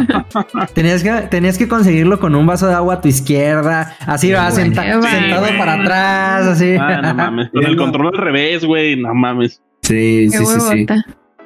[0.74, 4.56] tenías, que, tenías que conseguirlo con un vaso de agua a tu izquierda, así vas
[4.56, 5.02] sentado
[5.58, 6.76] para atrás, así.
[6.80, 9.62] Ah, no mames, con el control al revés, güey, no mames.
[9.82, 10.86] Sí, sí, sí, sí.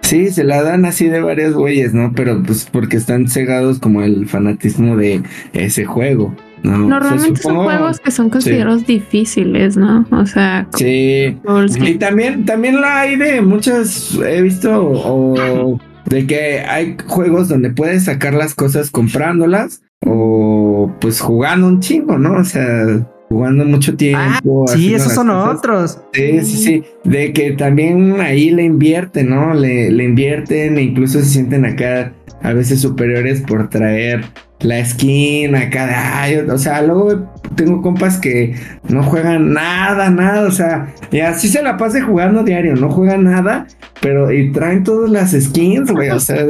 [0.08, 2.14] Sí, se la dan así de varios güeyes, ¿no?
[2.16, 6.34] Pero pues porque están cegados como el fanatismo de ese juego.
[6.64, 6.78] ¿no?
[6.78, 10.06] Normalmente son juegos que son considerados difíciles, ¿no?
[10.12, 11.38] O sea, sí.
[11.82, 17.70] Y también, también la hay de muchas, he visto, o de que hay juegos donde
[17.72, 22.40] puedes sacar las cosas comprándolas o pues jugando un chingo, ¿no?
[22.40, 24.66] O sea, jugando mucho tiempo.
[24.68, 26.00] Ah, sí, esos son otros.
[26.14, 26.84] Sí, sí, sí.
[27.04, 29.54] De que también ahí le invierten, ¿no?
[29.54, 34.24] Le, le invierten e incluso se sienten acá a veces superiores por traer
[34.60, 38.56] la skin acá de, o sea, luego tengo compas que
[38.90, 43.24] no juegan nada, nada, o sea, y así se la pase jugando diario, no juegan
[43.26, 43.68] nada,
[44.02, 46.44] pero y traen todas las skins, güey, o sea,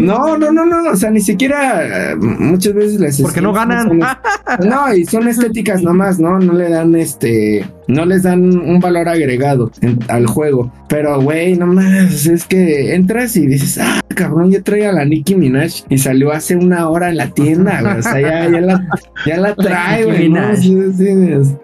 [0.00, 3.98] no, no, no, no, o sea, ni siquiera muchas veces las Porque no ganan.
[4.64, 6.38] no, y son estéticas nomás, ¿no?
[6.38, 9.70] No le dan este no les dan un valor agregado
[10.08, 10.72] al juego.
[10.88, 15.04] Pero, güey, no más, es que entras y dices, ah, cabrón, yo traigo a la
[15.04, 17.98] Nicki Minaj y salió hace una hora en la tienda, güey.
[17.98, 18.88] O sea, ya, ya, la,
[19.24, 20.30] ya la trae, güey.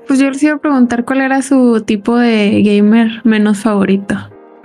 [0.07, 4.17] pues yo les iba a preguntar cuál era su tipo de gamer menos favorito.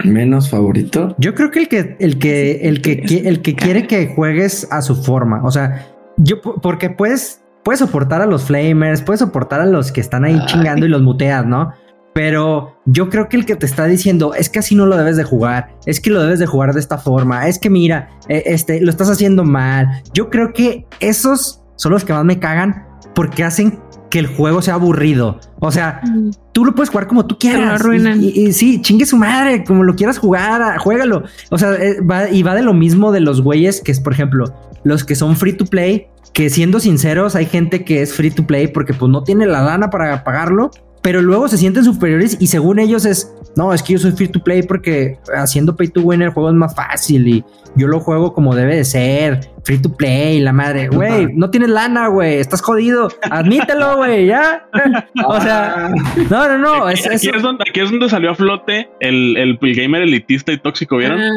[0.06, 1.16] ¿Menos favorito?
[1.18, 4.82] Yo creo que el que, el que, el que, el que quiere que juegues a
[4.82, 5.44] su forma.
[5.44, 10.02] O sea, yo, porque puedes puedes soportar a los flamers, puedes soportar a los que
[10.02, 11.74] están ahí chingando y los muteas, ¿no?
[12.14, 15.18] Pero yo creo que el que te está diciendo es que así no lo debes
[15.18, 18.44] de jugar, es que lo debes de jugar de esta forma, es que mira, eh,
[18.46, 20.04] este, lo estás haciendo mal.
[20.14, 22.86] Yo creo que esos son los que más me cagan
[23.16, 25.40] porque hacen que el juego sea aburrido.
[25.60, 26.30] O sea, mm.
[26.52, 27.82] tú lo puedes jugar como tú quieras.
[28.20, 31.24] Y, sí, chingue su madre, como lo quieras jugar, juégalo.
[31.50, 34.14] O sea, eh, va, y va de lo mismo de los güeyes que es, por
[34.14, 34.54] ejemplo,
[34.84, 38.46] los que son free to play que siendo sinceros, hay gente que es free to
[38.46, 40.72] play porque pues no tiene la lana para pagarlo,
[41.04, 44.30] pero luego se sienten superiores y según ellos es, no, es que yo soy free
[44.30, 47.44] to play porque haciendo pay to win el juego es más fácil y
[47.76, 51.70] yo lo juego como debe de ser, free to play, la madre, güey, no tienes
[51.70, 54.68] lana, güey, estás jodido, admítelo, güey, ya.
[55.26, 55.92] o sea,
[56.30, 56.90] no, no, no.
[56.90, 60.58] Es, aquí, es donde, aquí, es donde, salió a flote el, el, gamer elitista y
[60.58, 61.20] tóxico, ¿vieron?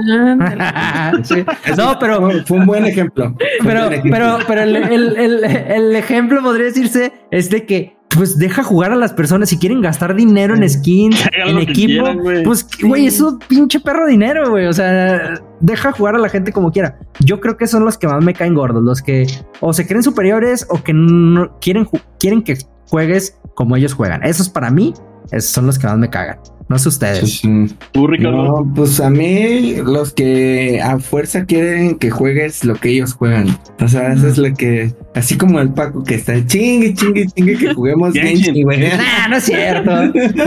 [1.76, 3.34] No, pero fue un buen ejemplo.
[3.64, 8.92] Pero, pero, pero el, el, el ejemplo podría decirse es de que pues deja jugar
[8.92, 9.48] a las personas.
[9.48, 12.04] Si quieren gastar dinero en skins, en equipo,
[12.44, 14.66] pues, güey, es un pinche perro dinero, güey.
[14.66, 16.98] O sea, deja jugar a la gente como quiera.
[17.20, 19.26] Yo creo que son los que más me caen gordos, los que
[19.60, 21.88] o se creen superiores o que no quieren,
[22.18, 24.22] quieren que juegues como ellos juegan.
[24.24, 24.94] Esos para mí
[25.32, 26.38] esos son los que más me cagan.
[26.68, 27.42] No sé ustedes.
[27.44, 33.56] No, pues a mí los que a fuerza quieren que juegues lo que ellos juegan.
[33.80, 34.92] O sea, eso es lo que...
[35.14, 38.80] Así como el Paco que está chingue, chingue, chingue que juguemos Genshin, güey.
[38.96, 39.90] Nah, no es cierto.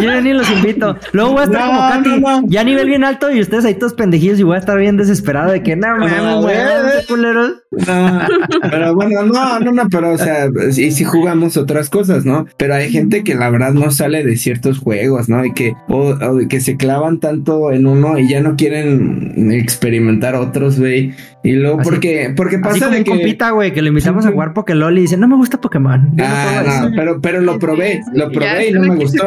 [0.02, 0.96] Yo ni los invito.
[1.14, 3.94] Luego voy a estar como Katy, ya a nivel bien alto y ustedes ahí todos
[3.94, 6.58] pendejillos y voy a estar bien desesperado de que no, no, güey,
[7.08, 7.54] culeros.
[7.72, 8.22] No,
[8.70, 12.46] pero bueno, no, no, no, pero o sea, y si jugamos otras cosas, ¿no?
[12.58, 15.46] Pero hay gente que la verdad no sale de ciertos juegos, ¿no?
[15.46, 15.74] Y que
[16.12, 21.14] o, que se clavan tanto en uno y ya no quieren experimentar otros, güey.
[21.42, 23.12] Y luego, porque, porque pasa así de que.
[23.12, 26.14] compita, güey, que le invitamos a jugar Pokélol y dice, no me gusta Pokémon.
[26.20, 29.24] Ah, no, pero, pero lo probé, lo probé y no me gustó.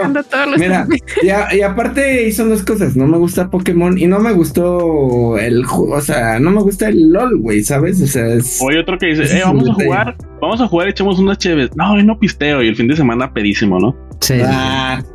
[0.58, 0.86] Mira,
[1.22, 5.64] y, y aparte hizo dos cosas, no me gusta Pokémon y no me gustó el
[5.64, 8.02] juego, o sea, no me gusta el LOL, güey, ¿sabes?
[8.02, 8.60] O sea, es.
[8.62, 11.70] Oye, otro que dice, eh, vamos a jugar, vamos a jugar, echamos unas chéves.
[11.76, 13.96] No, y no pisteo, y el fin de semana pedísimo, ¿no?
[14.22, 14.40] Sí.
[14.46, 15.02] Ah,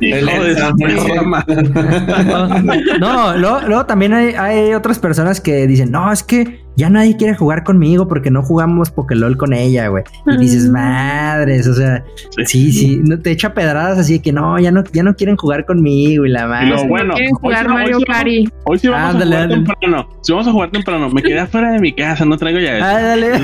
[3.00, 7.34] no, luego, también hay, hay, otras personas que dicen, no, es que ya nadie quiere
[7.34, 10.04] jugar conmigo porque no jugamos Pokélol con ella, güey.
[10.26, 12.04] Y dices, madres, o sea,
[12.44, 15.36] sí, sí, no, te echa pedradas así de que no, ya no, ya no quieren
[15.36, 16.68] jugar conmigo y la madre.
[16.68, 18.48] No, bueno, quieren jugar hoy, Mario Party.
[18.64, 20.08] Hoy sí vamos a jugar temprano.
[20.22, 22.76] Si vamos a jugar temprano, me quedé afuera de mi casa, no traigo ya.
[22.76, 23.38] Ah, dale.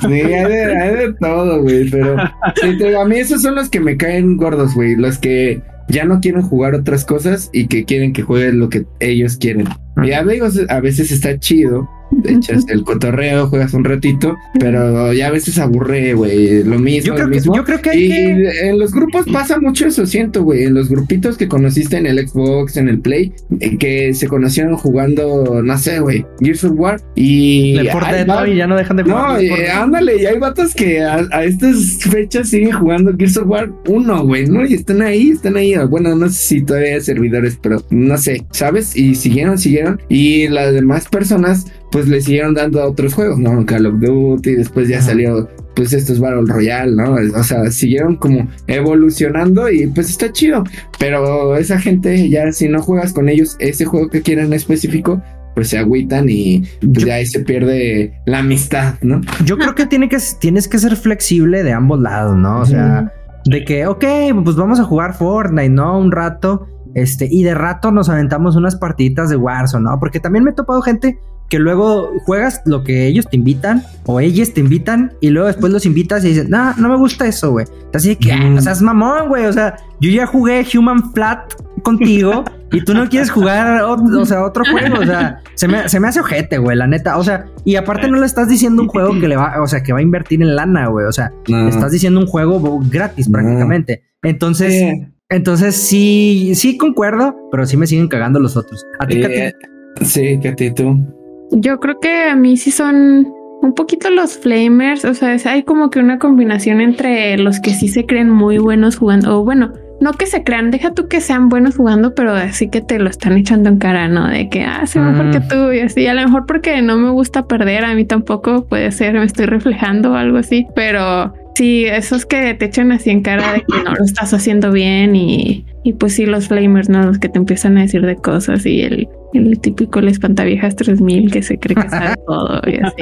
[0.00, 3.96] sí, hay de, hay de todo, güey, pero a mí esos son los que me
[3.96, 8.22] caen gordos, güey, los que ya no quieren jugar otras cosas y que quieren que
[8.22, 9.68] jueguen lo que ellos quieren.
[10.02, 11.88] Y a a veces está chido
[12.24, 17.08] echas el cotorreo, juegas un ratito, pero ya a veces aburre, güey, lo mismo.
[17.08, 17.52] Yo creo, mismo.
[17.52, 20.88] Que, yo creo que y en los grupos pasa mucho eso, siento, güey, en los
[20.88, 25.78] grupitos que conociste en el Xbox, en el Play, eh, que se conocieron jugando, no
[25.78, 27.78] sé, güey, Gears of War y...
[27.78, 29.32] y ya no dejan de jugar.
[29.32, 33.70] No, eh, ándale, y hay vatos que a, estas fechas siguen jugando Gears of War
[33.86, 34.64] 1, güey, ¿no?
[34.66, 38.44] Y están ahí, están ahí, bueno, no sé si todavía hay servidores, pero no sé,
[38.50, 38.96] ¿sabes?
[38.96, 43.64] Y siguieron, siguieron, y las demás personas pues le siguieron dando a otros juegos, ¿no?
[43.64, 47.16] Call of Duty, después ya salió pues estos Battle Royale, ¿no?
[47.38, 50.64] O sea, siguieron como evolucionando y pues está chido,
[50.98, 55.22] pero esa gente ya si no juegas con ellos ese juego que quieren en específico,
[55.54, 59.20] pues se agüitan y pues ya ahí se pierde la amistad, ¿no?
[59.44, 62.60] Yo creo que, tiene que tienes que ser flexible de ambos lados, ¿no?
[62.60, 63.12] O sea,
[63.44, 64.04] de que, ok,
[64.44, 65.98] pues vamos a jugar Fortnite, ¿no?
[65.98, 66.66] Un rato.
[66.94, 69.98] Este, y de rato nos aventamos unas partiditas de Warzone, ¿no?
[70.00, 71.18] Porque también me he topado gente
[71.48, 75.72] que luego juegas lo que ellos te invitan o ellos te invitan y luego después
[75.72, 77.66] los invitas y dicen, no, no me gusta eso, güey.
[77.94, 79.46] Así que, o sea, es mamón, güey.
[79.46, 84.44] O sea, yo ya jugué Human Flat contigo y tú no quieres jugar, o, sea,
[84.44, 85.00] otro juego.
[85.00, 87.16] O sea, se me, se me hace ojete, güey, la neta.
[87.16, 89.82] O sea, y aparte no le estás diciendo un juego que le va, o sea,
[89.82, 91.06] que va a invertir en lana, güey.
[91.06, 94.02] O sea, le estás diciendo un juego gratis prácticamente.
[94.22, 94.94] Entonces,
[95.30, 98.84] entonces sí, sí concuerdo, pero sí me siguen cagando los otros.
[98.98, 99.54] ¿A ti, eh,
[100.02, 101.17] Sí, Katy, tú.
[101.50, 105.90] Yo creo que a mí sí son un poquito los flamers, o sea, hay como
[105.90, 110.12] que una combinación entre los que sí se creen muy buenos jugando, o bueno, no
[110.12, 113.36] que se crean, deja tú que sean buenos jugando, pero así que te lo están
[113.36, 114.28] echando en cara, ¿no?
[114.28, 117.10] De que, ah, se mejor que tú y así, a lo mejor porque no me
[117.10, 121.84] gusta perder, a mí tampoco puede ser, me estoy reflejando o algo así, pero sí,
[121.86, 125.66] esos que te echan así en cara de que no lo estás haciendo bien y,
[125.82, 127.02] y pues sí, los flamers, ¿no?
[127.02, 131.30] Los que te empiezan a decir de cosas y el el típico el espantaviejas 3000
[131.30, 132.96] que se cree que sabe todo y así.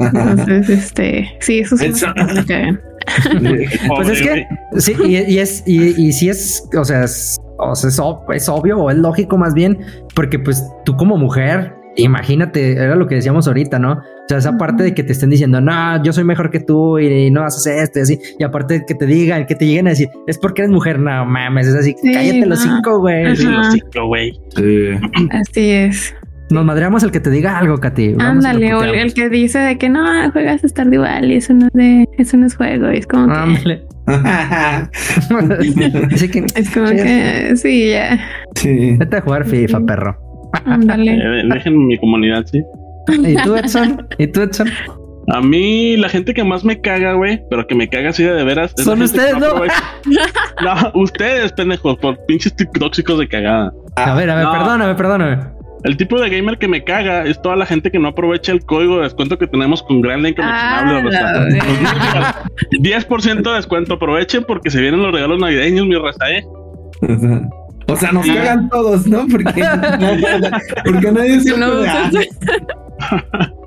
[0.00, 2.78] Entonces, este, sí, eso sí me
[3.88, 4.46] Pues es que
[4.78, 7.36] sí, y, es, y, si es, o sea, es,
[8.34, 9.78] es, obvio o es lógico más bien,
[10.14, 13.92] porque pues tú como mujer, imagínate, era lo que decíamos ahorita, ¿no?
[13.92, 16.98] O sea, esa parte de que te estén diciendo, no, yo soy mejor que tú
[16.98, 18.20] y no vas a hacer esto y así.
[18.38, 20.98] Y aparte de que te digan, que te lleguen a decir, es porque eres mujer,
[20.98, 23.24] no mames, es así, cállate los cinco, güey.
[23.24, 24.32] Los cinco, güey.
[25.30, 26.14] Así es.
[26.50, 28.16] Nos madreamos el que te diga algo, Katy.
[28.20, 31.72] Ándale, o el que dice de que no, juegas a Stardew Valley, eso no es
[31.72, 33.82] de, eso no es juego, y es como que...
[36.54, 38.20] es como que, sí, ya.
[38.54, 38.96] Sí.
[38.96, 40.25] Vete a jugar FIFA, perro.
[40.64, 41.12] Ándale.
[41.12, 42.62] Eh, déjenme mi comunidad, sí.
[43.08, 44.06] ¿Y tú, Edson?
[44.18, 44.68] ¿Y tú, Edson?
[45.28, 48.44] A mí, la gente que más me caga, güey, pero que me caga así de
[48.44, 48.72] veras.
[48.76, 49.54] Son ustedes, ¿no?
[50.62, 53.72] no, ustedes, pendejos, por pinches tóxicos de cagada.
[53.96, 55.56] A ver, a ver, perdóname, perdóname.
[55.84, 58.64] El tipo de gamer que me caga es toda la gente que no aprovecha el
[58.64, 61.10] código de descuento que tenemos con Grand Coleccionable.
[62.16, 63.94] Ah, 10% de descuento.
[63.94, 66.44] Aprovechen porque se vienen los regalos navideños, mi raza, ¿eh?
[67.88, 69.26] O sea, nos cagan todos, ¿no?
[69.30, 69.44] Porque,
[70.84, 71.66] porque nadie se no,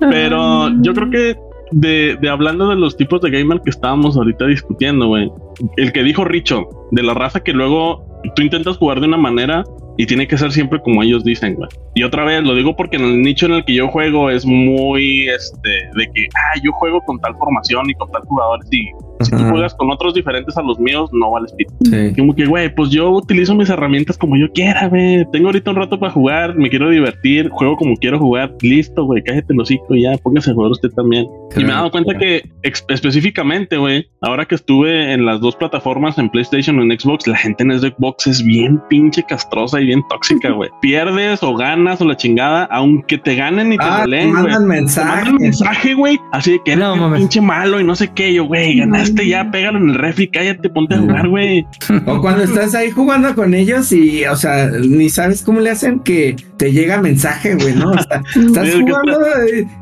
[0.00, 1.38] Pero yo creo que
[1.72, 5.30] de, de, hablando de los tipos de gamer que estábamos ahorita discutiendo, güey.
[5.76, 8.04] El que dijo Richo, de la raza que luego
[8.34, 9.64] tú intentas jugar de una manera
[9.96, 11.68] y tiene que ser siempre como ellos dicen, güey.
[11.94, 14.46] Y otra vez lo digo porque en el nicho en el que yo juego es
[14.46, 18.90] muy este de que ah, yo juego con tal formación y con tal jugador y
[19.20, 21.74] si tú juegas con otros diferentes a los míos, no vales pito.
[22.16, 25.26] Como que, güey, pues yo utilizo mis herramientas como yo quiera, güey.
[25.30, 28.54] Tengo ahorita un rato para jugar, me quiero divertir, juego como quiero jugar.
[28.62, 31.26] Listo, güey, cállate el hocico ya, póngase a jugar usted también.
[31.54, 36.16] Y me he dado cuenta que específicamente, güey, ahora que estuve en las dos plataformas,
[36.16, 40.02] en PlayStation o en Xbox, la gente en Xbox es bien pinche castrosa y bien
[40.08, 40.70] tóxica, güey.
[40.80, 44.26] Pierdes o ganas o la chingada, aunque te ganen y te ah, güey.
[44.66, 45.32] mensaje.
[45.32, 46.18] mensaje, güey.
[46.32, 48.32] Así de que eres un pinche malo y no sé qué.
[48.32, 51.66] Yo, güey, ganaste ya, pégalo en el refri, cállate, ponte a jugar, güey.
[52.06, 56.00] O cuando estás ahí jugando con ellos y, o sea, ni sabes cómo le hacen
[56.00, 57.92] que te llega mensaje, güey, ¿no?
[57.92, 59.18] O sea, estás jugando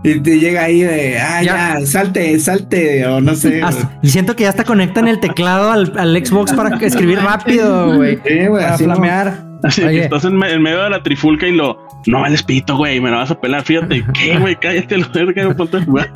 [0.04, 3.60] y, te llega ahí de, ah, ya, salte, salte, o no sé.
[4.02, 8.18] y siento que ya está conectan el teclado al, al Xbox para escribir rápido, güey.
[8.24, 9.47] Sí, güey, para flamear.
[9.62, 11.78] Así que estás en, medio de la trifulca y lo.
[12.06, 13.62] No vales pito, güey, me lo vas a pelar.
[13.62, 14.56] Fíjate, ¿qué, güey?
[14.56, 16.12] Cállate, lo que me ponte a jugar.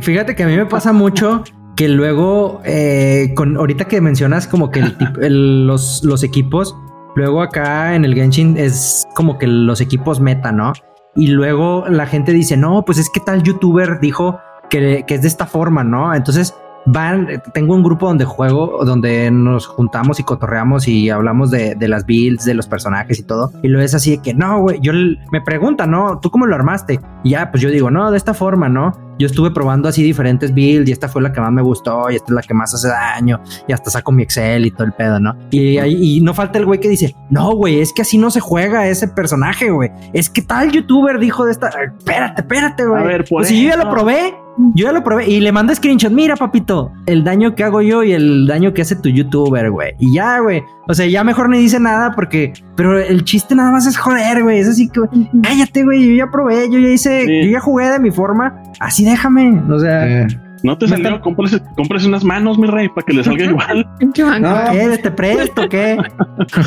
[0.00, 1.44] Fíjate que a mí me pasa mucho
[1.76, 4.82] que luego, eh, con ahorita que mencionas como que
[5.28, 6.76] los, los equipos,
[7.16, 10.72] luego acá en el Genshin es como que los equipos meta, ¿no?
[11.16, 15.22] Y luego la gente dice, no, pues es que tal youtuber dijo que, que es
[15.22, 16.14] de esta forma, ¿no?
[16.14, 16.54] Entonces
[16.92, 21.88] van, tengo un grupo donde juego, donde nos juntamos y cotorreamos y hablamos de, de
[21.88, 23.52] las builds, de los personajes y todo.
[23.62, 24.92] Y lo es así de que no, güey, yo
[25.30, 26.18] me pregunta, ¿no?
[26.20, 27.00] ¿Tú cómo lo armaste?
[27.22, 28.92] Y ya, pues yo digo, no, de esta forma, ¿no?
[29.18, 32.16] Yo estuve probando así diferentes builds y esta fue la que más me gustó y
[32.16, 33.38] esta es la que más hace daño
[33.68, 35.36] y hasta saco mi Excel y todo el pedo, ¿no?
[35.50, 38.40] Y, y no falta el güey que dice, no, güey, es que así no se
[38.40, 39.90] juega ese personaje, güey.
[40.14, 43.02] Es que tal youtuber dijo de esta, espérate, espérate, güey.
[43.02, 44.34] A ver, pues si yo ya lo probé
[44.74, 46.12] Yo ya lo probé y le mandé screenshot.
[46.12, 49.94] Mira, papito, el daño que hago yo y el daño que hace tu youtuber, güey.
[49.98, 50.62] Y ya, güey.
[50.88, 52.52] O sea, ya mejor ni dice nada porque.
[52.76, 54.58] Pero el chiste nada más es joder, güey.
[54.58, 55.00] Es así que.
[55.42, 56.08] Cállate, güey.
[56.08, 57.44] Yo ya probé, yo ya hice.
[57.44, 58.62] Yo ya jugué de mi forma.
[58.80, 59.60] Así déjame.
[59.70, 60.24] O sea.
[60.24, 60.26] Eh.
[60.62, 63.88] No te salió, compres, unas manos, mi rey, para que le salga igual.
[63.98, 64.98] no, ¿qué?
[65.02, 65.98] ¿Te presto qué?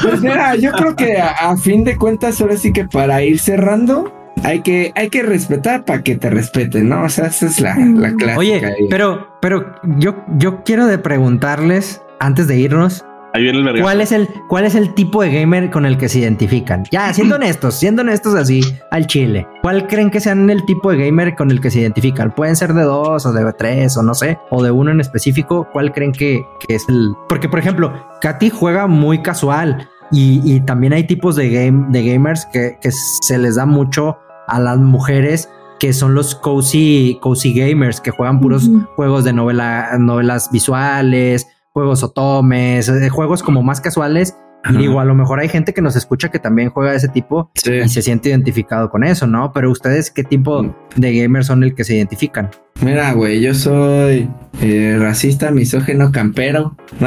[0.03, 4.11] Pues mira, yo creo que a, fin de cuentas, ahora sí que para ir cerrando,
[4.43, 7.03] hay que, hay que respetar para que te respeten, ¿no?
[7.03, 8.37] O sea, esa es la, la clásica.
[8.37, 13.05] Oye, pero, pero yo, yo quiero de preguntarles, antes de irnos,
[13.35, 16.07] Ahí viene el ¿Cuál es el, ¿Cuál es el tipo de gamer con el que
[16.07, 16.83] se identifican?
[16.91, 18.61] Ya, siendo honestos, siendo honestos así,
[18.91, 19.47] al chile.
[19.63, 22.31] ¿Cuál creen que sean el tipo de gamer con el que se identifican?
[22.35, 25.67] Pueden ser de dos o de tres o no sé, o de uno en específico.
[25.73, 27.15] ¿Cuál creen que, es el...?
[27.27, 32.45] Porque, por ejemplo, Katy juega muy casual y, también hay tipos de, game, de gamers
[32.45, 32.77] que,
[33.21, 35.49] se les da mucho a las mujeres
[35.79, 42.03] que son los cozy, cozy gamers que juegan puros juegos de novela, novelas visuales, juegos
[42.03, 44.37] otomes, eh, juegos como más casuales.
[44.69, 47.09] Y digo, a lo mejor hay gente que nos escucha que también juega de ese
[47.09, 49.51] tipo y se siente identificado con eso, ¿no?
[49.53, 50.73] Pero ustedes, ¿qué tipo mm.
[50.95, 52.49] de gamers son el que se identifican?
[52.81, 54.29] Mira, güey, yo soy
[54.61, 56.77] eh, racista, misógeno, campero.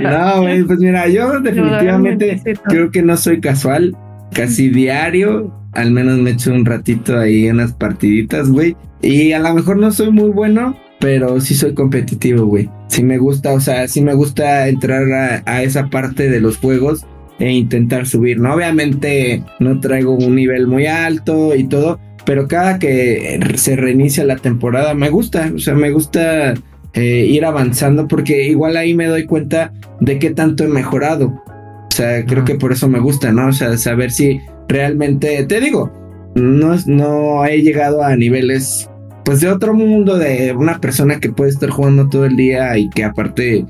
[0.00, 3.96] no, güey, pues mira, yo definitivamente creo que no soy casual,
[4.32, 5.52] casi diario.
[5.72, 8.76] Al menos me echo un ratito ahí unas partiditas, güey.
[9.02, 12.70] Y a lo mejor no soy muy bueno, pero sí soy competitivo, güey.
[12.94, 17.04] Sí me gusta, o sea, sí me gusta entrar a, esa parte de los juegos
[17.40, 18.54] e intentar subir, ¿no?
[18.54, 24.36] Obviamente no traigo un nivel muy alto y todo, pero cada que se reinicia la
[24.36, 26.54] temporada me gusta, o sea, me gusta
[26.92, 31.42] eh, ir avanzando porque igual ahí me doy cuenta de qué tanto he mejorado.
[31.90, 33.48] O sea, creo que por eso me gusta, ¿no?
[33.48, 35.92] O sea, saber si realmente, te digo,
[36.36, 38.88] no, no he llegado a niveles
[39.24, 42.90] pues de otro mundo, de una persona que puede estar jugando todo el día y
[42.90, 43.64] que aparte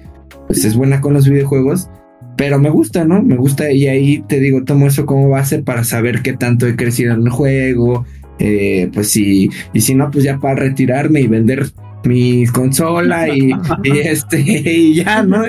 [0.47, 1.89] pues es buena con los videojuegos,
[2.37, 3.23] pero me gusta, ¿no?
[3.23, 6.77] Me gusta y ahí te digo, tomo eso como base para saber qué tanto he
[6.77, 8.05] crecido en el juego,
[8.39, 11.67] eh, pues sí, y si no, pues ya para retirarme y vender
[12.05, 13.53] mi consola y,
[13.85, 15.45] este y ya, ¿no?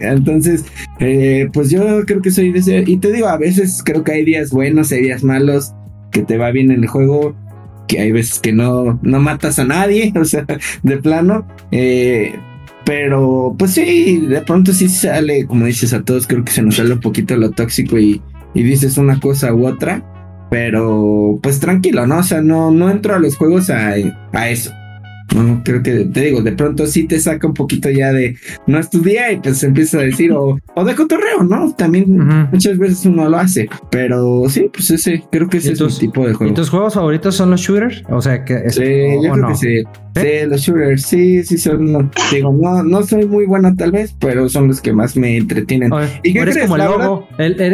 [0.00, 0.64] Entonces,
[0.98, 4.12] eh, pues yo creo que soy de ese, y te digo, a veces creo que
[4.12, 5.72] hay días buenos, hay días malos,
[6.10, 7.34] que te va bien en el juego,
[7.86, 10.46] que hay veces que no, no matas a nadie, o sea,
[10.82, 11.46] de plano.
[11.70, 12.34] Eh,
[12.84, 16.76] pero pues sí, de pronto sí sale, como dices a todos, creo que se nos
[16.76, 18.20] sale un poquito lo tóxico y,
[18.52, 20.02] y dices una cosa u otra.
[20.50, 22.18] Pero pues tranquilo, ¿no?
[22.18, 23.94] O sea, no, no entro a los juegos a,
[24.32, 24.70] a eso.
[25.34, 28.78] No, creo que te digo, de pronto sí te saca un poquito ya de no
[28.78, 31.74] estudiar y pues empieza a decir, o, o de cotorreo, ¿no?
[31.74, 32.16] También
[32.50, 36.26] muchas veces uno lo hace, pero sí, pues ese, creo que ese es el tipo
[36.26, 36.52] de juego.
[36.52, 38.02] ¿Y tus juegos favoritos son los shooters?
[38.08, 38.82] O sea, que sí,
[39.22, 39.82] yo creo que sí.
[40.14, 42.10] Sí, los shooters, sí, sí son.
[42.32, 45.92] digo, no, no soy muy bueno tal vez, pero son los que más me entretienen.
[45.92, 47.28] O, ¿Y eres como el logo,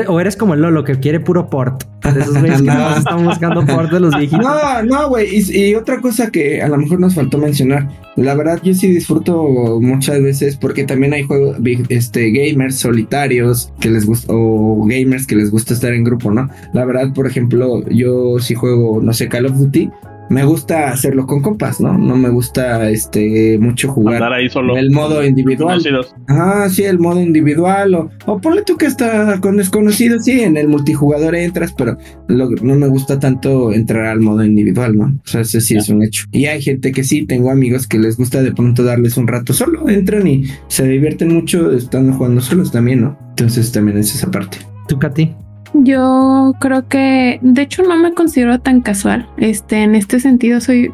[0.08, 1.84] o eres como el Lolo que quiere puro port.
[2.02, 4.40] De esos güeyes que están buscando port de los viejitos.
[4.40, 5.28] No, no, güey.
[5.36, 7.88] Y, y, otra cosa que a lo mejor nos faltó mencionar.
[8.16, 11.56] La verdad, yo sí disfruto muchas veces porque también hay juegos,
[11.88, 16.48] este, gamers solitarios que les gusta, o gamers que les gusta estar en grupo, ¿no?
[16.72, 19.90] La verdad, por ejemplo, yo sí juego, no sé, Call of Duty
[20.30, 21.98] me gusta hacerlo con compas, ¿no?
[21.98, 25.82] No me gusta este mucho jugar ahí solo el modo individual.
[26.28, 30.56] Ah, sí, el modo individual o, o ponle tú que está con desconocidos, sí, en
[30.56, 35.04] el multijugador entras, pero no me gusta tanto entrar al modo individual, ¿no?
[35.06, 36.26] O sea, ese sí es un hecho.
[36.30, 39.52] Y hay gente que sí, tengo amigos que les gusta de pronto darles un rato
[39.52, 43.18] solo, entran y se divierten mucho estando jugando solos también, ¿no?
[43.30, 44.58] Entonces también es esa parte.
[44.86, 45.34] ¿Tú, Katy?
[45.74, 49.28] Yo creo que, de hecho, no me considero tan casual.
[49.36, 50.90] Este, en este sentido, soy.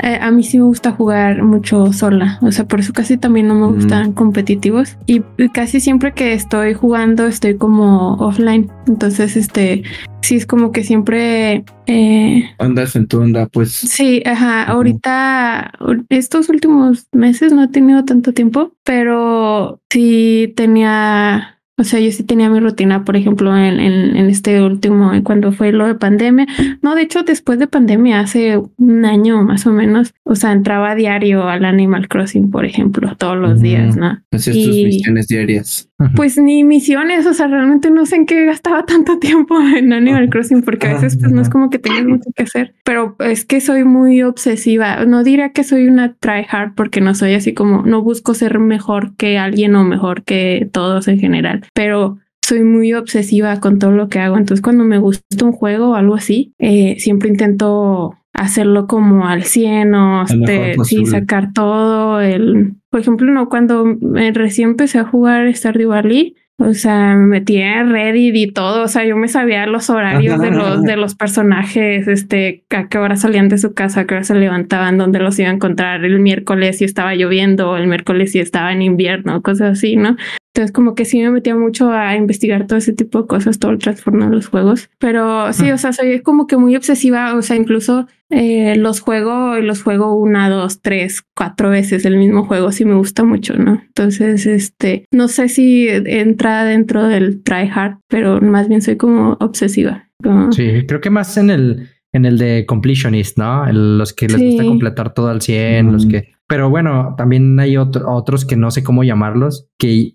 [0.00, 3.48] Eh, a mí sí me gusta jugar mucho sola, o sea, por eso casi también
[3.48, 5.22] no me gustan competitivos y
[5.54, 9.84] casi siempre que estoy jugando estoy como offline, entonces este
[10.20, 14.64] sí es como que siempre eh, andas en tu onda, pues sí, ajá.
[14.64, 15.72] Ahorita
[16.08, 22.22] estos últimos meses no he tenido tanto tiempo, pero sí tenía o sea, yo sí
[22.22, 26.46] tenía mi rutina, por ejemplo, en, en, este último, cuando fue lo de pandemia.
[26.80, 30.92] No, de hecho, después de pandemia, hace un año más o menos, o sea, entraba
[30.92, 34.18] a diario al Animal Crossing, por ejemplo, todos los días, ¿no?
[34.30, 35.85] Hacías tus misiones diarias.
[36.14, 40.28] Pues ni misiones, o sea, realmente no sé en qué gastaba tanto tiempo en Animal
[40.28, 43.44] Crossing, porque a veces pues no es como que tengas mucho que hacer, pero es
[43.44, 45.04] que soy muy obsesiva.
[45.06, 49.16] No diría que soy una tryhard, porque no soy así como, no busco ser mejor
[49.16, 54.08] que alguien o mejor que todos en general pero soy muy obsesiva con todo lo
[54.08, 54.36] que hago.
[54.36, 59.44] Entonces, cuando me gusta un juego o algo así, eh, siempre intento hacerlo como al
[59.44, 62.20] 100 o este, sí, sacar todo.
[62.20, 63.84] El, por ejemplo, no, cuando
[64.32, 68.84] recién empecé a jugar Stardew Valley, o sea, me metí en Reddit y todo.
[68.84, 72.98] O sea, yo me sabía los horarios de los, de los personajes, este, a qué
[72.98, 76.04] hora salían de su casa, a qué hora se levantaban, dónde los iba a encontrar
[76.04, 80.16] el miércoles si estaba lloviendo, el miércoles si estaba en invierno, cosas así, ¿no?
[80.56, 83.72] Entonces, como que sí me metía mucho a investigar todo ese tipo de cosas, todo
[83.72, 84.88] el trastorno de los juegos.
[84.98, 87.34] Pero sí, o sea, soy como que muy obsesiva.
[87.34, 92.16] O sea, incluso eh, los juego y los juego una, dos, tres, cuatro veces el
[92.16, 92.72] mismo juego.
[92.72, 93.82] Sí me gusta mucho, ¿no?
[93.86, 99.36] Entonces, este, no sé si entra dentro del try hard, pero más bien soy como
[99.40, 100.08] obsesiva.
[100.52, 103.70] Sí, creo que más en el en el de completionist, ¿no?
[103.70, 108.44] los que les gusta completar todo al 100, los que pero bueno, también hay otros
[108.44, 110.12] que no sé cómo llamarlos, que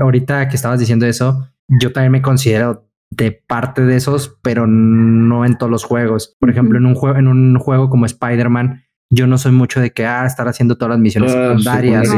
[0.00, 5.44] ahorita que estabas diciendo eso, yo también me considero de parte de esos, pero no
[5.44, 6.36] en todos los juegos.
[6.38, 9.92] Por ejemplo, en un juego, en un juego como Spider-Man, yo no soy mucho de
[9.92, 12.08] que ah, estar haciendo todas las misiones ah, secundarias.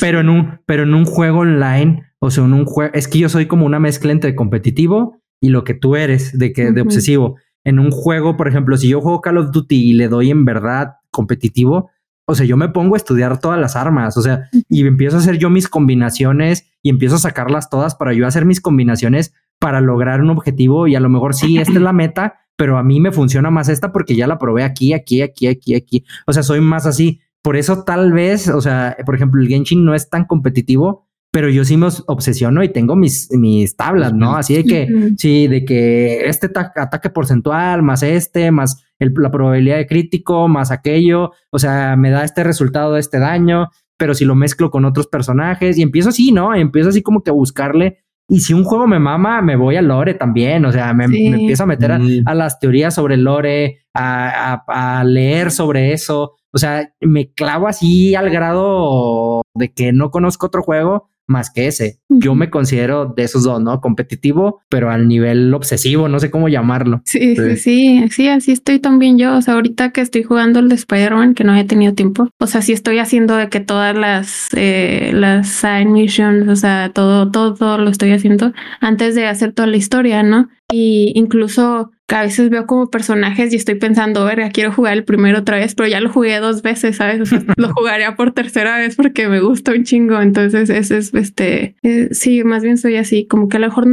[0.00, 3.18] pero en un, pero en un juego online, o sea, en un juego, es que
[3.18, 6.80] yo soy como una mezcla entre competitivo y lo que tú eres, de que de
[6.80, 7.36] obsesivo.
[7.64, 10.44] En un juego, por ejemplo, si yo juego Call of Duty y le doy en
[10.44, 11.90] verdad competitivo,
[12.30, 15.20] o sea, yo me pongo a estudiar todas las armas, o sea, y empiezo a
[15.20, 19.80] hacer yo mis combinaciones y empiezo a sacarlas todas para yo hacer mis combinaciones para
[19.80, 23.00] lograr un objetivo y a lo mejor sí, esta es la meta, pero a mí
[23.00, 26.04] me funciona más esta porque ya la probé aquí, aquí, aquí, aquí, aquí.
[26.26, 27.22] O sea, soy más así.
[27.40, 31.48] Por eso tal vez, o sea, por ejemplo, el Genshin no es tan competitivo, pero
[31.48, 34.36] yo sí me obsesiono y tengo mis, mis tablas, ¿no?
[34.36, 39.86] Así de que, sí, de que este ataque porcentual, más este, más la probabilidad de
[39.86, 44.34] crítico, más aquello, o sea, me da este resultado de este daño, pero si lo
[44.34, 46.54] mezclo con otros personajes y empiezo así, ¿no?
[46.54, 47.98] empiezo así como que a buscarle.
[48.30, 51.62] Y si un juego me mama, me voy al lore también, o sea, me, empiezo
[51.62, 52.24] a meter a, mm.
[52.34, 58.14] las teorías sobre el lore, a, a leer sobre eso, o sea, me clavo así
[58.14, 62.00] al grado de que no conozco otro juego más que ese.
[62.08, 63.80] Yo me considero de esos dos, ¿no?
[63.80, 67.02] Competitivo, pero al nivel obsesivo, no sé cómo llamarlo.
[67.04, 69.36] Sí, sí, sí, sí, así estoy también yo.
[69.36, 72.46] O sea, ahorita que estoy jugando el de Spider-Man, que no he tenido tiempo, o
[72.46, 77.30] sea, sí estoy haciendo de que todas las, eh, las side missions, o sea, todo,
[77.30, 80.48] todo, todo lo estoy haciendo antes de hacer toda la historia, ¿no?
[80.72, 85.40] Y incluso a veces veo como personajes y estoy pensando, verga, quiero jugar el primero
[85.40, 87.30] otra vez, pero ya lo jugué dos veces, ¿sabes?
[87.56, 90.20] lo jugaría por tercera vez porque me gusta un chingo.
[90.20, 91.76] Entonces, ese es este.
[91.82, 93.86] Eh, sí, más bien soy así, como que a lo mejor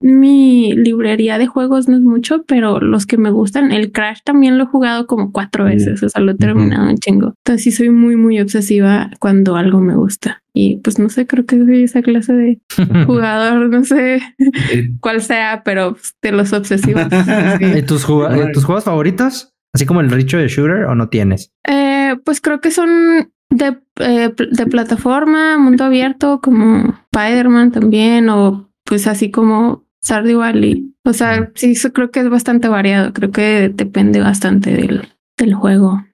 [0.00, 4.58] mi librería de juegos no es mucho, pero los que me gustan, el Crash también
[4.58, 7.34] lo he jugado como cuatro veces, o sea, lo he terminado un chingo.
[7.38, 10.41] Entonces, sí, soy muy, muy obsesiva cuando algo me gusta.
[10.54, 12.60] Y pues no sé, creo que soy esa clase de
[13.06, 17.06] jugador, no sé eh, cuál sea, pero de los obsesivos.
[17.60, 18.06] ¿Y tus,
[18.52, 19.54] tus juegos favoritos?
[19.74, 21.50] Así como el Richo de Shooter o no tienes?
[21.66, 28.70] Eh, pues creo que son de, eh, de plataforma, mundo abierto, como Spider-Man también, o
[28.84, 30.94] pues así como Stardew Valley.
[31.04, 33.14] O sea, sí, creo que es bastante variado.
[33.14, 36.04] Creo que depende bastante del, del juego.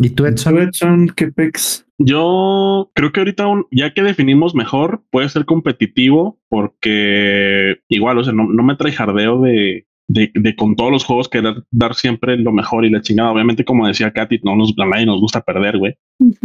[0.00, 1.08] ¿Y tú, Edson?
[1.16, 1.87] ¿Qué pex?
[1.98, 8.32] Yo creo que ahorita, ya que definimos mejor, puede ser competitivo porque igual, o sea,
[8.32, 12.84] no, me trae jardeo de, de, con todos los juegos querer dar siempre lo mejor
[12.84, 13.32] y la chingada.
[13.32, 15.94] Obviamente, como decía Katy, no nos, a nadie nos gusta perder, güey.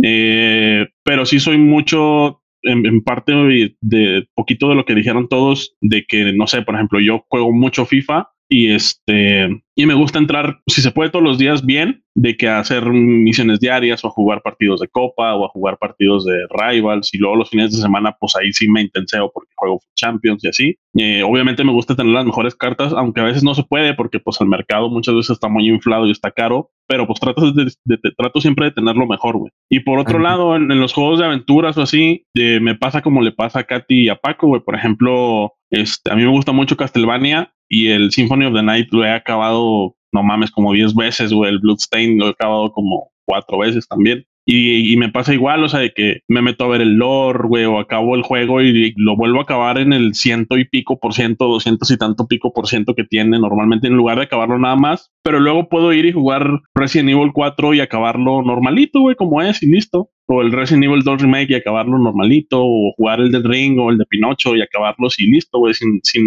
[0.02, 5.76] Eh, pero sí soy mucho en, en, parte de poquito de lo que dijeron todos,
[5.82, 10.20] de que, no sé, por ejemplo, yo juego mucho FIFA y este y me gusta
[10.20, 14.12] entrar, si se puede todos los días, bien, de que hacer misiones diarias o a
[14.12, 17.82] jugar partidos de copa o a jugar partidos de rivals y luego los fines de
[17.82, 20.76] semana, pues ahí sí me intenseo porque juego Champions y así.
[20.96, 24.20] Eh, obviamente me gusta tener las mejores cartas, aunque a veces no se puede porque
[24.20, 27.74] pues el mercado muchas veces está muy inflado y está caro, pero pues trato, de,
[28.16, 29.52] trato siempre de tenerlo mejor, güey.
[29.72, 33.24] Y por otro lado, en, los juegos de aventuras o así, eh, me pasa como
[33.24, 34.62] le pasa a Katy y a Paco, güey.
[34.62, 38.88] Por ejemplo, este, a mí me gusta mucho Castlevania y el Symphony of the Night
[38.92, 41.52] lo he acabado, no mames, como 10 veces, güey.
[41.52, 44.26] El Bloodstain lo he acabado como cuatro veces también.
[44.46, 47.64] Y, me pasa igual, o sea, de que me meto a ver el lore, güey,
[47.64, 51.14] o acabo el juego y lo vuelvo a acabar en el ciento y pico por
[51.14, 54.76] ciento, doscientos y tanto pico por ciento que tiene normalmente en lugar de acabarlo nada
[54.76, 55.12] más.
[55.24, 59.64] Pero luego puedo ir y jugar Resident Evil 4 y acabarlo normalito, güey, como es
[59.64, 63.44] y listo o el Resident Evil 2 Remake y acabarlo normalito, o jugar el del
[63.44, 66.26] Ring o el de Pinocho y acabarlos y listo, güey, sin, sin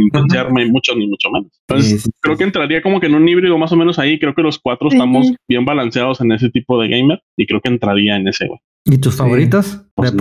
[0.70, 1.51] mucho ni mucho menos.
[1.68, 4.18] Entonces, creo que entraría como que en un híbrido más o menos ahí.
[4.18, 7.68] Creo que los cuatro estamos bien balanceados en ese tipo de gamer y creo que
[7.68, 8.61] entraría en ese, güey.
[8.84, 9.82] ¿Y tus favoritos?
[9.94, 10.12] Pues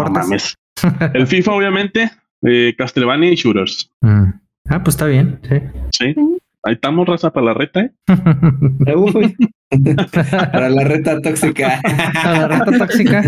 [1.14, 2.12] el FIFA, obviamente,
[2.44, 3.92] eh, Castlevania y Shooters.
[4.02, 4.30] Mm.
[4.70, 5.56] Ah, pues está bien, sí.
[5.92, 6.16] Sí.
[6.66, 7.82] Ahí estamos, raza, para la reta.
[7.82, 7.92] ¿eh?
[8.96, 9.36] Uy.
[10.52, 11.80] para la reta tóxica.
[12.24, 13.22] La rata tóxica.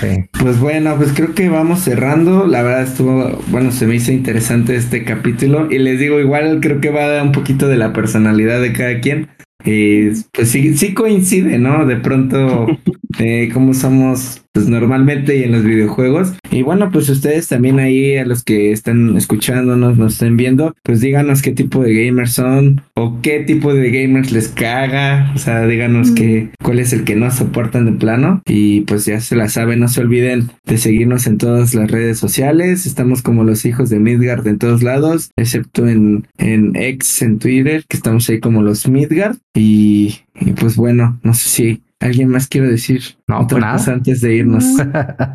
[0.00, 0.24] Sí.
[0.38, 2.46] Pues bueno, pues creo que vamos cerrando.
[2.46, 5.66] La verdad estuvo, bueno, se me hizo interesante este capítulo.
[5.68, 8.72] Y les digo, igual creo que va a dar un poquito de la personalidad de
[8.72, 9.30] cada quien.
[9.64, 11.86] Eh, pues sí, sí coincide, ¿no?
[11.86, 12.66] De pronto,
[13.18, 16.32] eh, cómo somos pues normalmente y en los videojuegos.
[16.50, 21.00] Y bueno, pues ustedes también ahí a los que están escuchándonos, nos estén viendo, pues
[21.00, 25.32] díganos qué tipo de gamers son o qué tipo de gamers les caga.
[25.34, 26.14] O sea, díganos Mm.
[26.14, 28.42] que, cuál es el que no soportan de plano.
[28.46, 32.18] Y pues ya se la saben, no se olviden de seguirnos en todas las redes
[32.18, 32.86] sociales.
[32.86, 37.84] Estamos como los hijos de Midgard en todos lados, excepto en, en X, en Twitter,
[37.88, 39.36] que estamos ahí como los Midgard.
[39.54, 43.72] Y, y pues bueno, no sé si alguien más quiere decir No, otra pues nada.
[43.78, 44.64] cosa antes de irnos.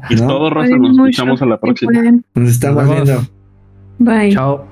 [0.09, 0.28] Y No.
[0.28, 1.91] todo, Cuídense nos escuchamos a la próxima.
[2.36, 3.28] Nos estamos viendo.
[3.97, 4.32] Bye.
[4.34, 4.65] Chao.